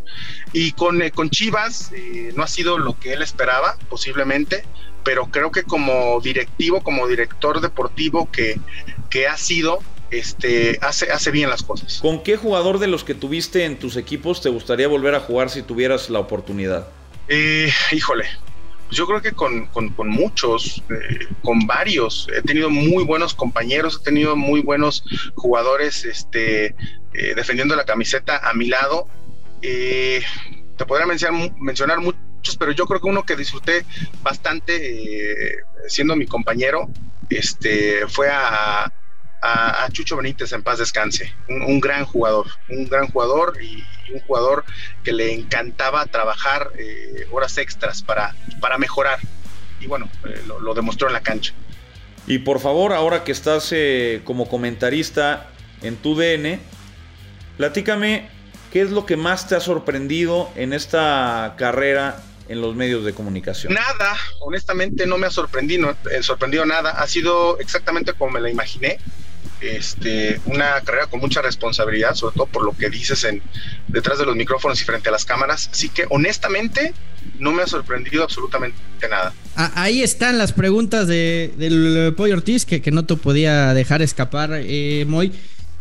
Y 0.54 0.74
con, 0.74 1.02
eh, 1.02 1.10
con 1.10 1.32
Chivas 1.32 1.92
eh, 1.96 2.32
no 2.36 2.44
ha 2.44 2.48
sido 2.48 2.78
lo 2.78 3.00
que 3.00 3.14
él 3.14 3.24
esperaba, 3.24 3.76
posiblemente, 3.90 4.66
pero 5.04 5.32
creo 5.32 5.52
que 5.52 5.64
como 5.64 6.22
directivo, 6.22 6.84
como 6.84 7.08
director 7.08 7.60
deportivo 7.60 8.30
que, 8.32 8.60
que 9.10 9.28
ha 9.28 9.36
sido, 9.36 9.80
este, 10.12 10.80
hace, 10.82 11.12
hace 11.12 11.32
bien 11.32 11.50
las 11.50 11.64
cosas. 11.64 12.00
¿Con 12.02 12.24
qué 12.24 12.38
jugador 12.38 12.80
de 12.80 12.88
los 12.88 13.04
que 13.04 13.14
tuviste 13.14 13.66
en 13.66 13.78
tus 13.78 13.96
equipos 13.98 14.42
te 14.42 14.50
gustaría 14.50 14.88
volver 14.88 15.16
a 15.16 15.20
jugar 15.20 15.50
si 15.50 15.62
tuvieras 15.62 16.10
la 16.10 16.20
oportunidad? 16.20 16.88
Eh, 17.28 17.72
híjole, 17.92 18.26
yo 18.92 19.06
creo 19.06 19.22
que 19.22 19.34
con, 19.34 19.68
con, 19.68 20.10
muchos, 20.10 20.84
eh, 20.90 21.28
con 21.44 21.68
varios. 21.68 22.28
He 22.36 22.42
tenido 22.42 22.70
muy 22.70 23.04
buenos 23.04 23.34
compañeros, 23.34 24.00
he 24.02 24.04
tenido 24.04 24.36
muy 24.36 24.62
buenos 24.62 25.04
jugadores 25.36 26.06
este, 26.06 26.76
eh, 27.14 27.36
defendiendo 27.36 27.76
la 27.76 27.86
camiseta 27.86 28.50
a 28.50 28.54
mi 28.54 28.68
lado. 28.68 29.08
te 29.62 30.86
podría 30.88 31.06
mencionar, 31.06 31.52
mencionar 31.60 32.00
muchos, 32.00 32.58
pero 32.58 32.72
yo 32.72 32.86
creo 32.86 33.02
que 33.02 33.08
uno 33.08 33.24
que 33.24 33.36
disfruté 33.36 33.86
bastante 34.24 35.64
siendo 35.88 36.16
mi 36.16 36.26
compañero 36.26 36.90
este, 37.30 38.08
fue 38.08 38.30
a, 38.32 38.92
a, 39.42 39.88
Chucho 39.92 40.18
Benítez 40.18 40.52
en 40.52 40.64
paz 40.64 40.80
descanse, 40.80 41.34
un, 41.48 41.80
gran 41.80 42.06
jugador, 42.06 42.48
un 42.70 42.88
gran 42.88 43.08
jugador 43.08 43.62
y, 43.62 43.84
un 44.14 44.20
jugador 44.22 44.66
que 45.04 45.14
le 45.14 45.32
encantaba 45.34 46.04
trabajar 46.08 46.72
eh, 46.80 47.28
horas 47.32 47.60
extras 47.60 48.02
para, 48.02 48.36
para 48.60 48.80
mejorar 48.80 49.20
y 49.80 49.86
bueno, 49.86 50.10
eh, 50.26 50.42
lo, 50.48 50.74
demostró 50.74 51.08
en 51.08 51.14
la 51.14 51.22
cancha. 51.22 51.54
Y 52.26 52.40
por 52.40 52.60
favor, 52.60 52.92
ahora 52.94 53.24
que 53.24 53.32
estás 53.32 53.70
eh, 53.72 54.22
como 54.24 54.50
comentarista 54.50 55.48
en 55.84 55.96
tu 55.96 56.16
DN, 56.16 56.60
platícame 57.58 58.30
qué 58.74 58.82
es 58.82 58.90
lo 58.90 59.06
que 59.06 59.16
más 59.16 59.48
te 59.48 59.56
ha 59.56 59.60
sorprendido 59.60 60.50
en 60.56 60.74
esta 60.74 61.54
carrera 61.56 62.24
en 62.50 62.62
los 62.62 62.76
medios 62.76 63.06
de 63.06 63.14
comunicación? 63.14 63.74
Nada, 63.74 64.18
honestamente 64.42 65.06
no 65.06 65.18
me 65.18 65.28
ha 65.28 65.32
sorprendido, 65.32 65.96
sorprendido 66.22 66.66
nada. 66.66 66.92
Ha 66.92 67.08
sido 67.08 67.60
exactamente 67.60 68.14
como 68.14 68.32
me 68.32 68.42
la 68.42 68.50
imaginé 68.50 69.00
este, 69.62 70.40
una 70.46 70.82
carrera 70.82 71.08
con 71.08 71.20
mucha 71.20 71.42
responsabilidad, 71.42 72.16
sobre 72.16 72.36
todo 72.36 72.46
por 72.48 72.64
lo 72.64 72.76
que 72.76 72.90
dices 72.90 73.24
en, 73.24 73.42
detrás 73.88 74.20
de 74.20 74.26
los 74.26 74.36
micrófonos 74.36 74.82
y 74.82 74.86
frente 74.86 75.10
a 75.10 75.12
las 75.12 75.26
cámaras. 75.26 75.70
Así 75.72 75.90
que 75.90 76.06
honestamente 76.10 76.94
no 77.40 77.52
me 77.52 77.64
ha 77.64 77.68
sorprendido 77.68 78.24
absolutamente 78.24 78.78
nada. 79.10 79.34
Ah, 79.56 79.72
ahí 79.76 80.02
están 80.02 80.38
las 80.38 80.54
preguntas 80.54 81.08
de, 81.08 81.54
del 81.58 82.14
Pollo 82.16 82.36
Ortiz 82.36 82.66
que, 82.66 82.82
que, 82.82 82.92
no 82.92 83.06
te 83.06 83.16
podía 83.16 83.74
dejar 83.74 84.02
escapar, 84.02 84.52
eh, 84.54 85.06
Moy. 85.08 85.34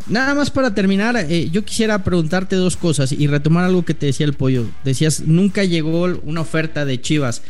Nada 0.07 0.35
más 0.35 0.51
para 0.51 0.75
terminar, 0.75 1.17
eh, 1.17 1.51
yo 1.51 1.65
quisiera 1.65 2.03
preguntarte 2.03 2.57
dos 2.57 2.79
cosas 2.79 3.13
y 3.13 3.27
retomar 3.27 3.65
algo 3.65 3.85
que 3.85 3.93
te 3.93 4.07
decía 4.07 4.25
el 4.25 4.33
pollo. 4.33 4.65
Decías, 4.83 5.21
nunca 5.21 5.65
llegó 5.65 6.05
una 6.23 6.41
oferta 6.41 6.87
de 6.87 6.99
Chivas 6.99 7.43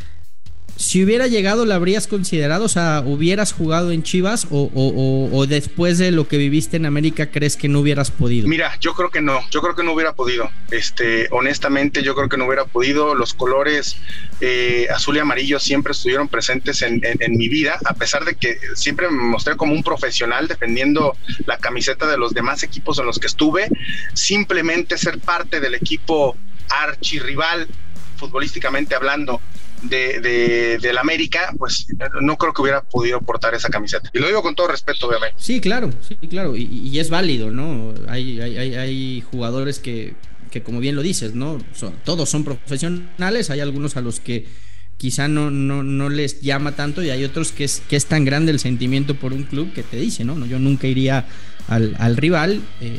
si 0.79 1.03
hubiera 1.03 1.27
llegado, 1.27 1.67
¿la 1.67 1.75
habrías 1.75 2.07
considerado? 2.07 2.65
O 2.65 2.69
sea, 2.69 3.03
¿hubieras 3.05 3.53
jugado 3.53 3.91
en 3.91 4.05
Chivas 4.05 4.47
o, 4.49 5.45
después 5.49 5.99
de 5.99 6.13
lo 6.13 6.29
que 6.29 6.39
viviste 6.39 6.77
en 6.77 6.87
América 6.87 7.33
crees 7.33 7.57
que 7.57 7.69
no 7.69 7.81
hubieras 7.81 8.13
podido? 8.13 8.47
Mira, 8.47 8.79
yo 8.81 8.95
creo 8.95 9.11
que 9.11 9.21
no, 9.21 9.41
yo 9.51 9.61
creo 9.61 9.75
que 9.75 9.83
no 9.83 9.93
hubiera 9.93 10.15
podido. 10.15 10.49
Este, 10.71 11.27
honestamente, 11.33 12.05
yo 12.05 12.15
creo 12.15 12.29
que 12.29 12.37
no 12.37 12.47
hubiera 12.47 12.65
podido. 12.65 13.17
Los 13.17 13.35
colores 13.35 13.97
eh, 14.41 14.87
azul 14.95 15.17
y 15.17 15.19
amarillo 15.19 15.59
siempre 15.59 15.91
estuvieron 15.91 16.29
presentes 16.29 16.83
en, 16.83 17.01
mi 17.31 17.49
vida, 17.49 17.81
a 17.85 17.95
pesar 17.95 18.25
de 18.25 18.37
que 18.37 18.57
siempre 18.77 19.11
me 19.11 19.25
mostré 19.25 19.57
como 19.57 19.73
un 19.73 19.83
profesional 19.83 20.47
defendiendo 20.47 21.17
la 21.47 21.59
camiseta 21.59 22.07
de 22.07 22.19
los 22.19 22.35
demás 22.35 22.63
equipos 22.63 23.01
en 23.01 23.07
los 23.07 23.19
que 23.19 23.27
estuve. 23.27 23.69
Simplemente 24.15 24.97
ser 24.97 25.19
parte 25.19 25.59
del 25.59 25.75
equipo 25.75 26.37
archirrival 26.69 27.67
futbolísticamente 28.17 28.95
hablando 28.95 29.41
de, 29.83 30.21
de, 30.21 30.79
del 30.79 30.99
América, 30.99 31.53
pues 31.59 31.87
no 32.21 32.37
creo 32.37 32.53
que 32.53 32.63
hubiera 32.63 32.83
podido 32.83 33.21
portar 33.21 33.55
esa 33.55 33.69
camiseta. 33.69 34.11
Y 34.13 34.19
lo 34.19 34.27
digo 34.27 34.43
con 34.43 34.55
todo 34.55 34.69
respeto, 34.69 35.09
obviamente. 35.09 35.37
Sí, 35.39 35.61
claro, 35.61 35.91
sí, 36.07 36.17
claro. 36.29 36.57
Y, 36.57 36.99
es 36.99 37.11
válido, 37.11 37.51
¿no? 37.51 37.95
Hay, 38.09 38.41
hay, 38.41 38.75
hay, 38.75 39.21
jugadores 39.31 39.79
que, 39.79 40.15
que, 40.51 40.63
como 40.63 40.81
bien 40.81 40.97
lo 40.97 41.03
dices, 41.03 41.35
¿no? 41.35 41.59
todos 42.05 42.29
son 42.29 42.45
profesionales, 42.45 43.51
hay 43.51 43.61
algunos 43.61 43.97
a 43.97 44.01
los 44.01 44.21
que 44.21 44.47
quizá 44.97 45.29
no, 45.29 45.51
no, 45.51 45.85
no 45.85 46.09
les 46.09 46.41
llama 46.41 46.73
tanto 46.73 47.05
y 47.05 47.11
hay 47.11 47.23
otros 47.25 47.53
que 47.53 47.65
es, 47.65 47.81
que 47.89 47.95
es 47.95 48.07
tan 48.07 48.25
grande 48.25 48.51
el 48.51 48.59
sentimiento 48.59 49.15
por 49.15 49.33
un 49.33 49.45
club 49.45 49.73
que 49.73 49.85
te 49.85 49.97
dice, 49.97 50.25
¿no? 50.25 50.45
Yo 50.47 50.59
nunca 50.59 50.89
iría 50.89 51.27
al, 51.69 51.97
al 51.99 52.17
rival. 52.17 52.61
Eh, 52.81 52.99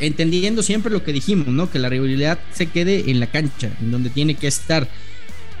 entendiendo 0.00 0.62
siempre 0.62 0.92
lo 0.92 1.04
que 1.04 1.12
dijimos, 1.12 1.48
¿no? 1.48 1.70
Que 1.70 1.78
la 1.78 1.88
rivalidad 1.88 2.38
se 2.52 2.66
quede 2.66 3.10
en 3.10 3.20
la 3.20 3.26
cancha, 3.26 3.70
en 3.80 3.90
donde 3.90 4.10
tiene 4.10 4.34
que 4.34 4.46
estar. 4.46 4.88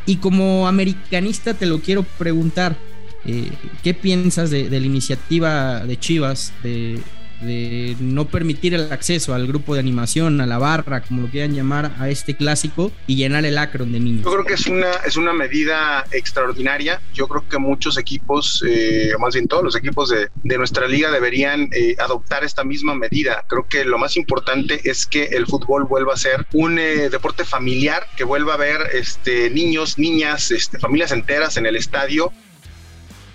Y 0.06 0.16
como 0.16 0.66
americanista 0.66 1.54
te 1.54 1.66
lo 1.66 1.80
quiero 1.80 2.02
preguntar, 2.02 2.76
eh, 3.24 3.50
¿qué 3.82 3.94
piensas 3.94 4.50
de, 4.50 4.68
la 4.70 4.78
iniciativa 4.78 5.80
de 5.80 5.98
Chivas 5.98 6.52
de, 6.62 7.00
de 7.40 7.96
no 8.00 8.26
permitir 8.26 8.74
el 8.74 8.92
acceso 8.92 9.34
al 9.34 9.46
grupo 9.46 9.74
de 9.74 9.80
animación, 9.80 10.40
a 10.40 10.46
la 10.46 10.58
barra, 10.58 11.02
como 11.02 11.22
lo 11.22 11.28
quieran 11.28 11.54
llamar, 11.54 11.92
a 11.98 12.08
este 12.08 12.36
clásico 12.36 12.92
y 13.06 13.16
llenar 13.16 13.44
el 13.44 13.58
Akron 13.58 13.92
de 13.92 14.00
niños? 14.00 14.24
Yo 14.24 14.32
creo 14.32 14.44
que 14.44 14.54
es 14.54 14.66
una, 14.66 14.90
es 15.06 15.16
una 15.16 15.32
medida 15.32 16.04
extraordinaria. 16.12 17.00
Yo 17.14 17.28
creo 17.28 17.48
que 17.48 17.58
muchos 17.58 17.98
equipos, 17.98 18.64
eh, 18.66 19.12
más 19.18 19.34
bien 19.34 19.48
todos 19.48 19.64
los 19.64 19.76
equipos 19.76 20.10
de, 20.10 20.28
de 20.42 20.58
nuestra 20.58 20.86
liga 20.86 21.10
deberían 21.10 21.68
eh, 21.72 21.96
adoptar 21.98 22.44
esta 22.44 22.64
misma 22.64 22.94
medida. 22.94 23.44
Creo 23.48 23.66
que 23.68 23.84
lo 23.84 23.98
más 23.98 24.16
importante 24.16 24.80
es 24.84 25.06
que 25.06 25.24
el 25.24 25.46
fútbol 25.46 25.84
vuelva 25.84 26.14
a 26.14 26.16
ser 26.16 26.46
un 26.52 26.78
eh, 26.78 27.10
deporte 27.10 27.44
familiar, 27.44 28.06
que 28.16 28.24
vuelva 28.24 28.54
a 28.54 28.56
ver 28.56 28.80
este, 28.92 29.50
niños, 29.50 29.98
niñas, 29.98 30.50
este, 30.50 30.78
familias 30.78 31.12
enteras 31.12 31.56
en 31.56 31.66
el 31.66 31.76
estadio 31.76 32.32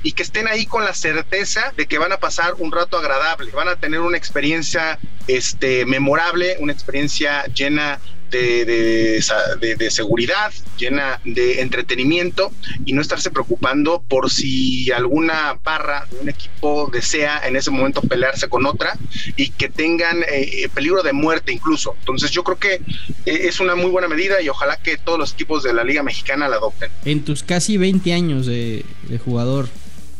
y 0.05 0.11
que 0.11 0.21
estén 0.21 0.47
ahí 0.47 0.67
con 0.67 0.85
la 0.85 0.93
certeza 0.93 1.73
de 1.75 1.87
que 1.87 1.97
van 1.97 2.11
a 2.11 2.17
pasar 2.17 2.53
un 2.59 2.71
rato 2.71 2.95
agradable, 2.95 3.49
van 3.51 3.69
a 3.69 3.75
tener 3.75 4.01
una 4.01 4.17
experiencia 4.17 4.99
este, 5.27 5.83
memorable, 5.87 6.57
una 6.59 6.71
experiencia 6.71 7.43
llena 7.45 7.99
de, 8.29 8.65
de, 8.65 9.91
seguridad, 9.91 10.53
llena 10.77 11.21
de 11.23 11.61
entretenimiento 11.61 12.51
y 12.85 12.93
no 12.93 13.01
estarse 13.01 13.31
preocupando 13.31 14.03
por 14.07 14.29
si 14.29 14.91
alguna 14.91 15.57
barra 15.63 16.05
de 16.11 16.19
un 16.19 16.29
equipo 16.29 16.89
desea 16.91 17.41
en 17.47 17.55
ese 17.55 17.71
momento 17.71 18.01
pelearse 18.01 18.47
con 18.49 18.65
otra 18.65 18.97
y 19.37 19.49
que 19.51 19.69
tengan 19.69 20.23
eh, 20.29 20.69
peligro 20.73 21.01
de 21.01 21.13
muerte 21.13 21.51
incluso. 21.51 21.95
Entonces 21.99 22.29
yo 22.29 22.43
creo 22.43 22.59
que 22.59 22.73
eh, 22.73 22.81
es 23.25 23.59
una 23.59 23.73
muy 23.73 23.89
buena 23.89 24.07
medida 24.07 24.39
y 24.41 24.49
ojalá 24.49 24.77
que 24.77 24.97
todos 24.97 25.17
los 25.17 25.33
equipos 25.33 25.63
de 25.63 25.73
la 25.73 25.83
Liga 25.83 26.03
Mexicana 26.03 26.47
la 26.47 26.57
adopten. 26.57 26.91
En 27.05 27.23
tus 27.23 27.41
casi 27.41 27.77
20 27.77 28.13
años 28.13 28.45
de 28.45 28.83
jugador 29.23 29.69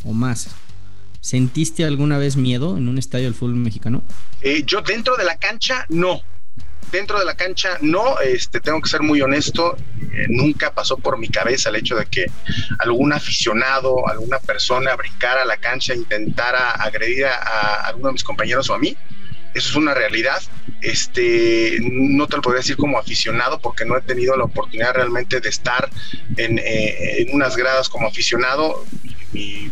o 0.05 0.13
más, 0.13 0.49
¿sentiste 1.19 1.83
alguna 1.83 2.17
vez 2.17 2.37
miedo 2.37 2.77
en 2.77 2.87
un 2.87 2.97
estadio 2.97 3.25
del 3.25 3.33
fútbol 3.33 3.55
mexicano? 3.55 4.03
Eh, 4.41 4.63
yo 4.65 4.81
dentro 4.81 5.17
de 5.17 5.25
la 5.25 5.37
cancha 5.37 5.85
no, 5.89 6.21
dentro 6.91 7.19
de 7.19 7.25
la 7.25 7.35
cancha 7.35 7.77
no, 7.81 8.19
este, 8.19 8.59
tengo 8.59 8.81
que 8.81 8.89
ser 8.89 9.01
muy 9.01 9.21
honesto, 9.21 9.75
eh, 9.99 10.27
nunca 10.29 10.73
pasó 10.73 10.97
por 10.97 11.17
mi 11.17 11.27
cabeza 11.27 11.69
el 11.69 11.75
hecho 11.75 11.95
de 11.95 12.05
que 12.05 12.25
algún 12.79 13.11
aficionado, 13.13 14.07
alguna 14.07 14.39
persona 14.39 14.95
brincara 14.95 15.45
la 15.45 15.57
cancha 15.57 15.93
e 15.93 15.97
intentara 15.97 16.71
agredir 16.71 17.25
a, 17.25 17.35
a, 17.35 17.87
alguno 17.87 18.07
de 18.07 18.13
mis 18.13 18.23
compañeros 18.23 18.69
o 18.69 18.75
a 18.75 18.79
mí. 18.79 18.95
Eso 19.53 19.69
es 19.69 19.75
una 19.75 19.93
realidad. 19.93 20.41
Este, 20.81 21.79
no 21.81 22.27
te 22.27 22.35
lo 22.35 22.41
podría 22.41 22.59
decir 22.59 22.75
como 22.75 22.99
aficionado 22.99 23.59
porque 23.59 23.85
no 23.85 23.97
he 23.97 24.01
tenido 24.01 24.35
la 24.35 24.43
oportunidad 24.43 24.93
realmente 24.93 25.39
de 25.39 25.47
estar 25.47 25.89
en, 26.35 26.59
eh, 26.59 27.21
en 27.21 27.33
unas 27.33 27.55
gradas 27.55 27.87
como 27.87 28.07
aficionado. 28.07 28.85
Mi 29.31 29.71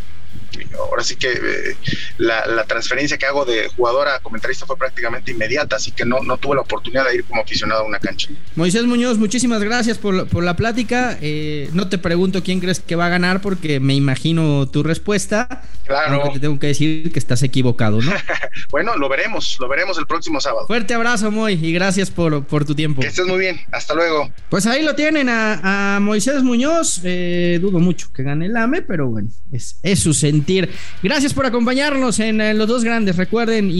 ahora 0.77 1.03
sí 1.03 1.15
que 1.15 1.31
eh, 1.31 1.75
la, 2.17 2.45
la, 2.45 2.65
transferencia 2.65 3.17
que 3.17 3.25
hago 3.25 3.45
de 3.45 3.69
jugador 3.69 4.07
a 4.07 4.19
comentarista 4.19 4.65
fue 4.65 4.77
prácticamente 4.77 5.31
inmediata, 5.31 5.75
así 5.75 5.91
que 5.91 6.05
no, 6.05 6.19
no 6.21 6.37
tuve 6.37 6.55
la 6.55 6.61
oportunidad 6.61 7.05
de 7.05 7.15
ir 7.15 7.23
como 7.25 7.41
aficionado 7.41 7.81
a 7.81 7.85
una 7.85 7.99
cancha. 7.99 8.29
Moisés 8.55 8.83
Muñoz, 8.83 9.17
muchísimas 9.17 9.63
gracias 9.63 9.97
por, 9.97 10.27
por 10.27 10.43
la 10.43 10.55
plática. 10.55 11.17
Eh, 11.21 11.69
no 11.73 11.89
te 11.89 11.97
pregunto 11.97 12.43
quién 12.43 12.59
crees 12.59 12.79
que 12.79 12.95
va 12.95 13.07
a 13.07 13.09
ganar 13.09 13.41
porque 13.41 13.79
me 13.79 13.93
imagino 13.93 14.67
tu 14.67 14.83
respuesta. 14.83 15.63
Claro. 15.85 16.31
te 16.33 16.39
tengo 16.39 16.59
que 16.59 16.67
decir 16.67 17.11
que 17.11 17.19
estás 17.19 17.43
equivocado, 17.43 18.01
¿no? 18.01 18.11
bueno, 18.71 18.95
lo 18.95 19.09
veremos, 19.09 19.57
lo 19.59 19.67
veremos 19.67 19.97
el 19.97 20.07
próximo 20.07 20.39
sábado. 20.39 20.65
Fuerte 20.65 20.93
abrazo, 20.93 21.29
Moy, 21.29 21.53
y 21.53 21.73
gracias 21.73 22.09
por, 22.09 22.45
por 22.45 22.63
tu 22.63 22.73
tiempo. 22.73 23.01
Que 23.01 23.07
estés 23.07 23.25
muy 23.25 23.37
bien, 23.37 23.59
hasta 23.71 23.93
luego. 23.93 24.31
Pues 24.49 24.65
ahí 24.65 24.81
lo 24.83 24.95
tienen 24.95 25.27
a, 25.27 25.95
a 25.95 25.99
Moisés 25.99 26.41
Muñoz. 26.41 27.01
Eh, 27.03 27.59
dudo 27.61 27.79
mucho 27.79 28.11
que 28.13 28.23
gane 28.23 28.45
el 28.45 28.55
AME, 28.55 28.81
pero 28.81 29.09
bueno, 29.09 29.29
es, 29.51 29.77
es 29.83 29.99
su 29.99 30.13
Gracias 31.01 31.33
por 31.33 31.45
acompañarnos 31.45 32.19
en, 32.19 32.41
en 32.41 32.57
Los 32.57 32.67
Dos 32.67 32.83
Grandes. 32.83 33.17
Recuerden 33.17 33.71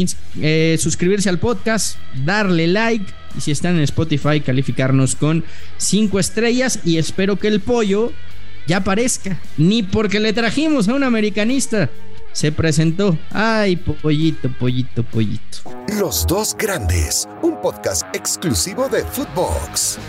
eh, 0.42 0.78
suscribirse 0.80 1.30
al 1.30 1.40
podcast, 1.40 1.98
darle 2.26 2.68
like 2.68 3.06
y 3.38 3.42
si 3.42 3.52
están 3.52 3.76
en 3.76 3.84
Spotify, 3.84 4.42
calificarnos 4.42 5.16
con 5.16 5.44
5 5.78 6.20
estrellas. 6.20 6.80
Y 6.84 6.98
espero 6.98 7.38
que 7.38 7.48
el 7.48 7.60
pollo 7.60 8.12
ya 8.68 8.78
aparezca. 8.78 9.40
Ni 9.58 9.84
porque 9.84 10.20
le 10.20 10.34
trajimos 10.34 10.88
a 10.88 10.94
un 10.94 11.04
americanista. 11.04 11.90
Se 12.32 12.52
presentó. 12.52 13.18
Ay, 13.32 13.76
pollito, 13.76 14.50
pollito, 14.60 15.04
pollito. 15.04 15.60
Los 16.00 16.26
Dos 16.26 16.56
Grandes, 16.58 17.28
un 17.44 17.62
podcast 17.62 18.04
exclusivo 18.16 18.90
de 18.90 19.04
Footbox. 19.04 20.00